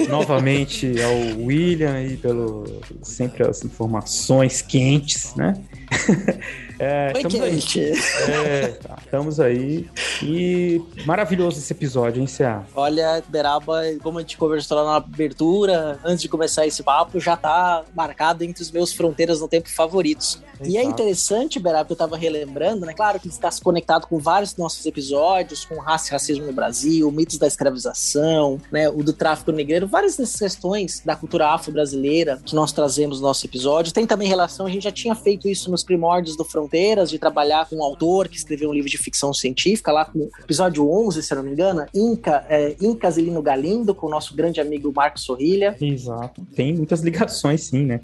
[0.09, 5.53] novamente ao William e pelo sempre as informações quentes, né?
[6.83, 7.79] É, Foi quente.
[7.79, 7.93] Aí.
[8.33, 9.87] É, tá, estamos aí.
[10.23, 12.63] E maravilhoso esse episódio, hein, Cia?
[12.73, 17.37] Olha, Beraba, como a gente conversou lá na abertura, antes de começar esse papo, já
[17.37, 20.41] tá marcado entre os meus fronteiras no tempo favoritos.
[20.63, 22.93] E é interessante, Beraba, que eu tava relembrando, né?
[22.93, 27.11] Claro que está se conectado com vários nossos episódios, com raça e racismo no Brasil,
[27.11, 28.89] mitos da escravização, né?
[28.89, 33.45] O do tráfico negreiro, várias dessas questões da cultura afro-brasileira que nós trazemos no nosso
[33.45, 33.93] episódio.
[33.93, 37.67] Tem também relação, a gente já tinha feito isso nos primórdios do Fronteiras, de trabalhar
[37.69, 41.36] com um autor que escreveu um livro de ficção científica, lá com episódio 11, se
[41.36, 45.75] não me engano, Inca, é, Inca Zilino Galindo, com o nosso grande amigo Marcos Sorrilha.
[45.79, 46.45] Exato.
[46.55, 47.99] Tem muitas ligações, sim, né?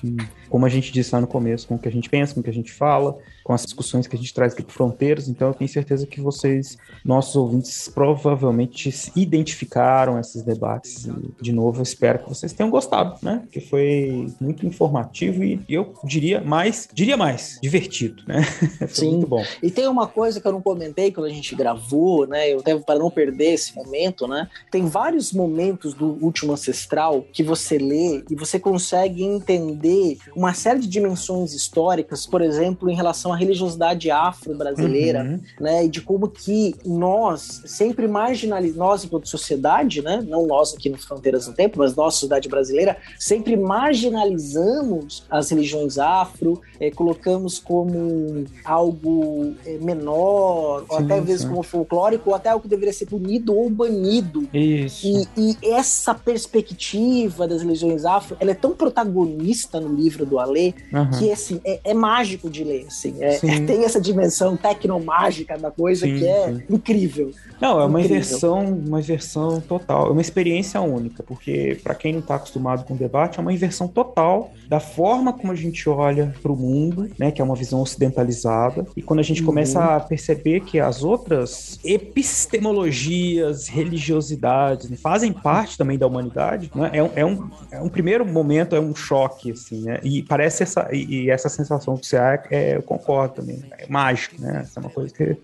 [0.49, 2.43] Como a gente disse lá no começo, com o que a gente pensa, com o
[2.43, 5.27] que a gente fala, com as discussões que a gente traz aqui para Fronteiras.
[5.27, 11.07] Então, eu tenho certeza que vocês, nossos ouvintes, provavelmente identificaram esses debates.
[11.41, 13.39] De novo, eu espero que vocês tenham gostado, né?
[13.43, 18.43] Porque foi muito informativo e eu diria mais, diria mais, divertido, né?
[18.79, 19.11] foi Sim.
[19.11, 19.43] muito bom.
[19.61, 22.51] E tem uma coisa que eu não comentei quando a gente gravou, né?
[22.51, 24.49] Eu até para não perder esse momento, né?
[24.71, 30.79] Tem vários momentos do último ancestral que você lê e você consegue entender uma série
[30.79, 35.39] de dimensões históricas, por exemplo, em relação à religiosidade afro-brasileira, uhum.
[35.59, 35.85] né?
[35.85, 40.23] E de como que nós sempre marginalizamos, nós enquanto sociedade, né?
[40.27, 46.61] Não nós aqui no Fronteiras Tempo, mas nossa sociedade brasileira, sempre marginalizamos as religiões afro,
[46.79, 52.49] é, colocamos como algo é, menor, ou Sim, até às vezes como folclórico, ou até
[52.49, 54.47] algo que deveria ser punido ou banido.
[54.53, 55.07] Isso.
[55.07, 55.27] E,
[55.61, 61.09] e essa perspectiva das religiões afro, ela é tão protagonista no livro do Alê, Aham.
[61.17, 63.13] que assim, é, é mágico de ler, assim.
[63.13, 63.51] Sim.
[63.51, 66.63] é- tem essa dimensão tecnomágica da coisa Sim, que é sim.
[66.69, 67.31] incrível.
[67.59, 68.17] Não, é uma Incrível.
[68.17, 71.46] inversão, uma inversão total, é uma experiência única, porque
[71.83, 75.55] para quem não está acostumado com debate, é uma inversão total da forma como a
[75.55, 79.41] gente olha para o mundo, né, que é uma visão ocidentalizada, e quando a gente
[79.41, 79.47] Uhum.
[79.47, 86.89] começa a perceber que as outras epistemologias, religiosidades, né, fazem parte também da humanidade, né,
[86.93, 90.63] é, um, é, um, é um primeiro momento, é um choque, assim, né, e parece
[90.63, 94.61] essa, e, e essa sensação que você há, é, eu concordo também, é mágico, né,
[94.63, 95.37] essa é uma coisa que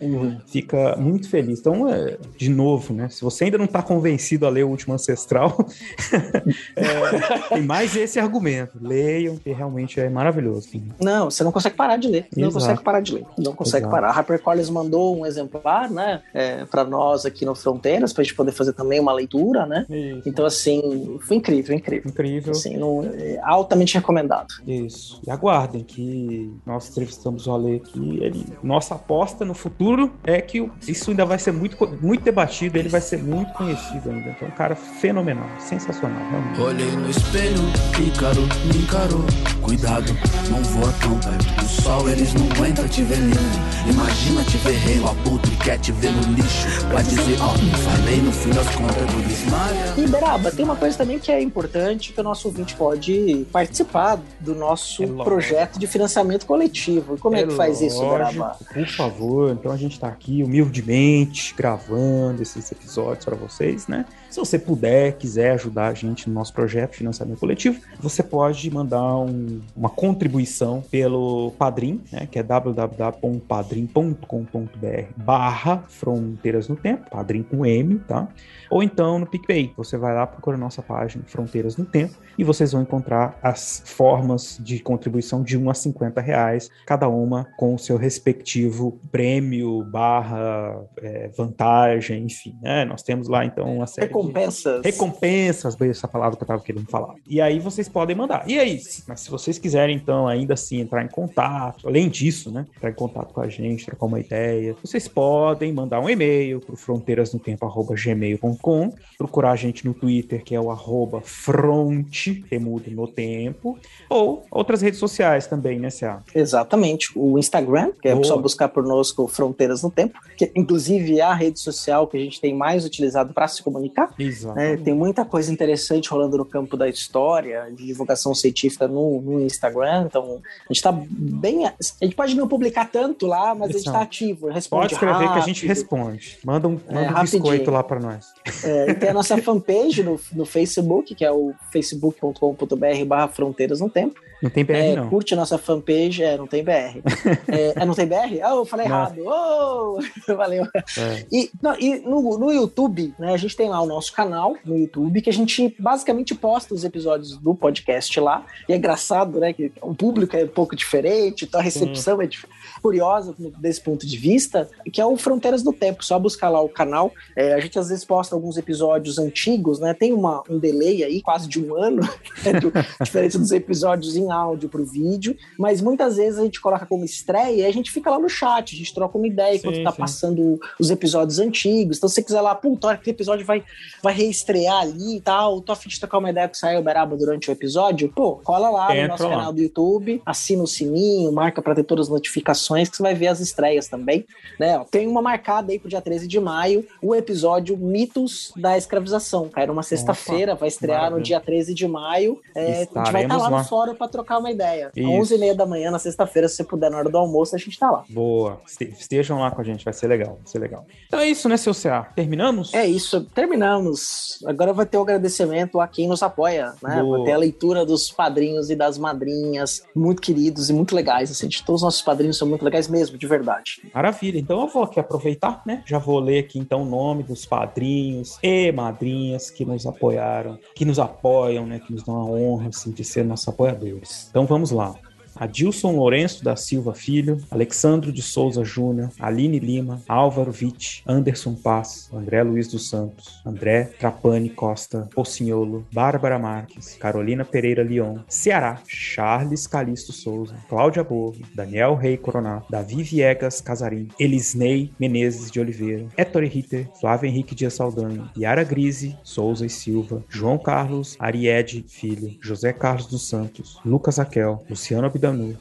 [0.47, 1.59] fica muito feliz.
[1.59, 4.93] Então, é, de novo, né, se você ainda não está convencido a ler o Último
[4.93, 5.65] Ancestral,
[6.75, 10.69] é, tem mais esse argumento, leiam, que realmente é maravilhoso.
[10.99, 12.27] Não, você não consegue parar de ler.
[12.35, 12.59] Não Exato.
[12.65, 13.25] consegue parar de ler.
[13.37, 13.91] Não consegue Exato.
[13.91, 14.09] parar.
[14.09, 18.51] A HarperCollins mandou um exemplar, né, é, para nós aqui no Fronteiras, pra gente poder
[18.51, 19.85] fazer também uma leitura, né?
[20.25, 22.09] Então, assim, foi incrível, incrível.
[22.09, 22.51] Incrível.
[22.51, 24.53] Assim, não- é altamente recomendado.
[24.67, 25.21] Isso.
[25.25, 28.19] E aguardem que nós entrevistamos o Ale aqui.
[28.21, 32.89] Ele, nossa aposta no futuro é que isso ainda vai ser muito, muito debatido, ele
[32.89, 34.29] vai ser muito conhecido ainda.
[34.29, 36.61] Então, um cara fenomenal, sensacional, realmente.
[36.61, 37.59] Olhei no espelho,
[37.99, 39.25] Ícaro me encarou.
[39.61, 40.13] Cuidado,
[40.49, 43.89] não voa tão perto do sol, eles não aguentam te ver lindo.
[43.89, 46.67] Imagina te ver rei, o abutre quer te ver no lixo.
[46.91, 49.93] Vai dizer, ó, não falei no fim das contas do desmaia.
[49.97, 54.19] E Beraba, tem uma coisa também que é importante que o nosso ouvinte pode participar
[54.39, 57.15] do nosso projeto de financiamento coletivo.
[57.15, 58.57] E como é, que faz isso, lógico, Beraba?
[58.73, 64.05] Por favor, então a gente tá aqui humildemente gravando esses episódios para vocês, né?
[64.33, 68.67] Se você puder, quiser ajudar a gente no nosso projeto de financiamento coletivo, você pode
[68.71, 72.25] mandar um- uma contribuição pelo Padrim, né?
[72.25, 78.27] Que é www.padrim.com.br barra Fronteiras no Tempo, Padrim com M, tá?
[78.71, 82.43] Ou então no PicPay, você vai lá, procura a nossa página Fronteiras no Tempo e
[82.43, 87.75] vocês vão encontrar as formas de contribuição de 1 a 50 reais, cada uma com
[87.75, 92.83] o seu respectivo prêmio, barra, é, vantagem, enfim, né?
[92.83, 94.81] Nós temos lá então uma série Recompensas.
[94.83, 97.15] recompensas, bem essa palavra que eu tava querendo falar.
[97.27, 98.47] E aí vocês podem mandar.
[98.47, 102.67] E aí, mas se vocês quiserem então ainda assim entrar em contato, além disso, né,
[102.75, 106.75] entrar em contato com a gente, trocar uma ideia, vocês podem mandar um e-mail pro
[106.75, 113.77] fronteirasnotempo@gmail.com, procurar a gente no Twitter, que é o arroba fronte, temudo no tempo,
[114.09, 116.19] ou outras redes sociais também, né, Cia?
[116.33, 117.11] Exatamente.
[117.15, 118.23] O Instagram, que é Boa.
[118.23, 122.19] só buscar por conosco Fronteiras no Tempo, que inclusive é a rede social que a
[122.19, 124.12] gente tem mais utilizado para se comunicar.
[124.17, 124.55] Exato.
[124.55, 124.77] né?
[124.77, 130.05] tem muita coisa interessante rolando no campo da história, de divulgação científica no, no Instagram.
[130.07, 131.65] Então, a gente tá bem.
[131.65, 133.97] A gente pode não publicar tanto lá, mas a gente Exato.
[133.97, 134.47] tá ativo.
[134.49, 135.67] Responde Pode escrever que a gente rápido.
[135.67, 136.37] responde.
[136.43, 137.41] Manda um, manda um rapidinho.
[137.43, 138.27] biscoito lá para nós.
[138.63, 143.79] É, e tem a nossa fanpage no, no Facebook, que é o facebook.com.br barra fronteiras
[143.79, 144.19] no tempo.
[144.43, 145.09] Não tem BR, É, não.
[145.09, 146.99] Curte a nossa fanpage, é, não tem BR.
[147.47, 148.41] é, é, não tem BR?
[148.43, 149.15] Ah, eu falei errado.
[149.25, 149.99] Oh!
[150.35, 150.65] Valeu.
[150.97, 151.25] É.
[151.31, 154.77] E, não, e no, no YouTube, né, a gente tem lá o nosso canal no
[154.77, 158.45] YouTube, que a gente basicamente posta os episódios do podcast lá.
[158.67, 162.27] E é engraçado, né, que o público é um pouco diferente, então a recepção é
[162.27, 162.45] dif-
[162.81, 166.03] curiosa desse ponto de vista, que é o Fronteiras do Tempo.
[166.03, 167.13] Só buscar lá o canal.
[167.35, 169.93] É, a gente às vezes posta alguns episódios antigos, né?
[169.93, 172.01] Tem uma, um delay aí, quase de um ano,
[172.43, 176.85] né, do- diferente dos episódios em áudio pro vídeo, mas muitas vezes a gente coloca
[176.85, 179.83] como estreia e a gente fica lá no chat, a gente troca uma ideia enquanto
[179.83, 179.97] tá sim.
[179.97, 181.97] passando os episódios antigos.
[181.97, 183.63] Então, se você quiser lá, puta, olha que episódio vai,
[184.01, 187.15] vai reestrear ali e tal, tô afim de trocar uma ideia com o Saio Beraba
[187.15, 189.29] durante o episódio, pô, cola lá Entra no nosso lá.
[189.29, 193.13] canal do YouTube, assina o sininho, marca pra ter todas as notificações que você vai
[193.13, 194.25] ver as estreias também,
[194.59, 194.77] né?
[194.77, 199.49] Ó, tem uma marcada aí pro dia 13 de maio, o episódio Mitos da Escravização,
[199.49, 201.23] cara, uma sexta-feira, vai estrear no maravilha.
[201.23, 203.57] dia 13 de maio, é, a gente vai estar Estaremos lá, lá.
[203.59, 204.91] no fórum pra trocar uma ideia.
[204.95, 205.09] Isso.
[205.35, 207.89] 11h30 da manhã, na sexta-feira, se você puder, na hora do almoço, a gente tá
[207.89, 208.03] lá.
[208.09, 208.61] Boa.
[208.67, 210.85] Este- Estejam lá com a gente, vai ser legal, vai ser legal.
[211.07, 212.03] Então é isso, né, seu CA?
[212.15, 212.73] Terminamos?
[212.73, 214.43] É isso, terminamos.
[214.45, 217.01] Agora vai ter o agradecimento a quem nos apoia, né?
[217.01, 217.17] Boa.
[217.17, 221.31] Vai ter a leitura dos padrinhos e das madrinhas, muito queridos e muito legais.
[221.31, 223.81] Assim, de todos os nossos padrinhos são muito legais mesmo, de verdade.
[223.93, 224.39] Maravilha.
[224.39, 225.83] Então eu vou aqui aproveitar, né?
[225.85, 230.85] Já vou ler aqui então o nome dos padrinhos e madrinhas que nos apoiaram, que
[230.85, 231.79] nos apoiam, né?
[231.79, 234.12] Que nos dão a honra assim, de ser nossos apoiadores.
[234.29, 234.95] Então vamos lá.
[235.43, 242.09] Adilson Lourenço da Silva Filho, Alexandro de Souza Júnior, Aline Lima, Álvaro Vitti, Anderson Paz,
[242.13, 249.67] André Luiz dos Santos, André Trapani Costa, Pocinholo, Bárbara Marques, Carolina Pereira Leon, Ceará, Charles
[249.67, 256.43] Calixto Souza, Cláudia Bove, Daniel Rei Coronato, Davi Viegas Casarim, Elisnei Menezes de Oliveira, Héctor
[256.43, 262.71] Ritter, Flávio Henrique Dias Saldanha, Yara Grise, Souza e Silva, João Carlos Ariede Filho, José
[262.71, 265.05] Carlos dos Santos, Lucas Aquel, Luciano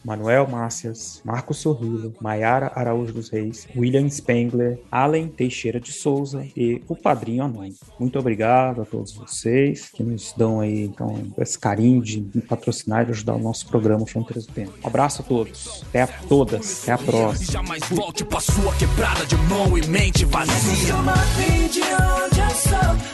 [0.04, 6.82] Manuel Mácias, Marcos Sorrilo, Maiara Araújo dos Reis, William Spengler, Allen Teixeira de Souza e
[6.88, 7.76] o Padrinho Anônimo.
[7.98, 13.06] Muito obrigado a todos vocês que nos dão aí então esse carinho de me patrocinar
[13.06, 14.72] e ajudar o nosso programa Fronteiras do Tempo.
[14.82, 17.52] Um abraço a todos, até a todas, até a próxima.
[17.52, 20.94] Jamais volte pra sua quebrada de mão e mente vazia.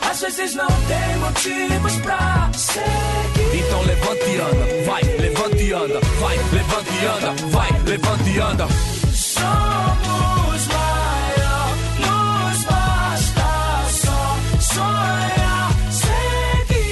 [0.01, 3.65] às vezes não tem motivos pra seguir.
[3.65, 5.48] Então levante e anda, vai, levante
[5.79, 8.67] anda, vai, levante e anda, vai, levante e anda.
[9.13, 16.89] Somos maior, nos basta só sonhar, seguir.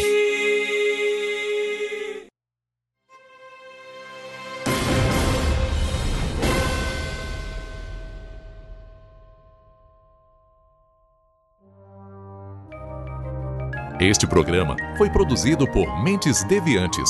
[13.99, 17.09] Este programa foi produzido por Mentes Deviantes.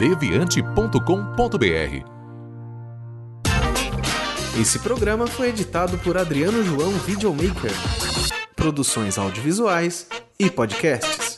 [0.00, 2.04] deviante.com.br.
[4.58, 7.70] Esse programa foi editado por Adriano João Videomaker.
[8.56, 10.06] Produções audiovisuais
[10.38, 11.29] e podcasts.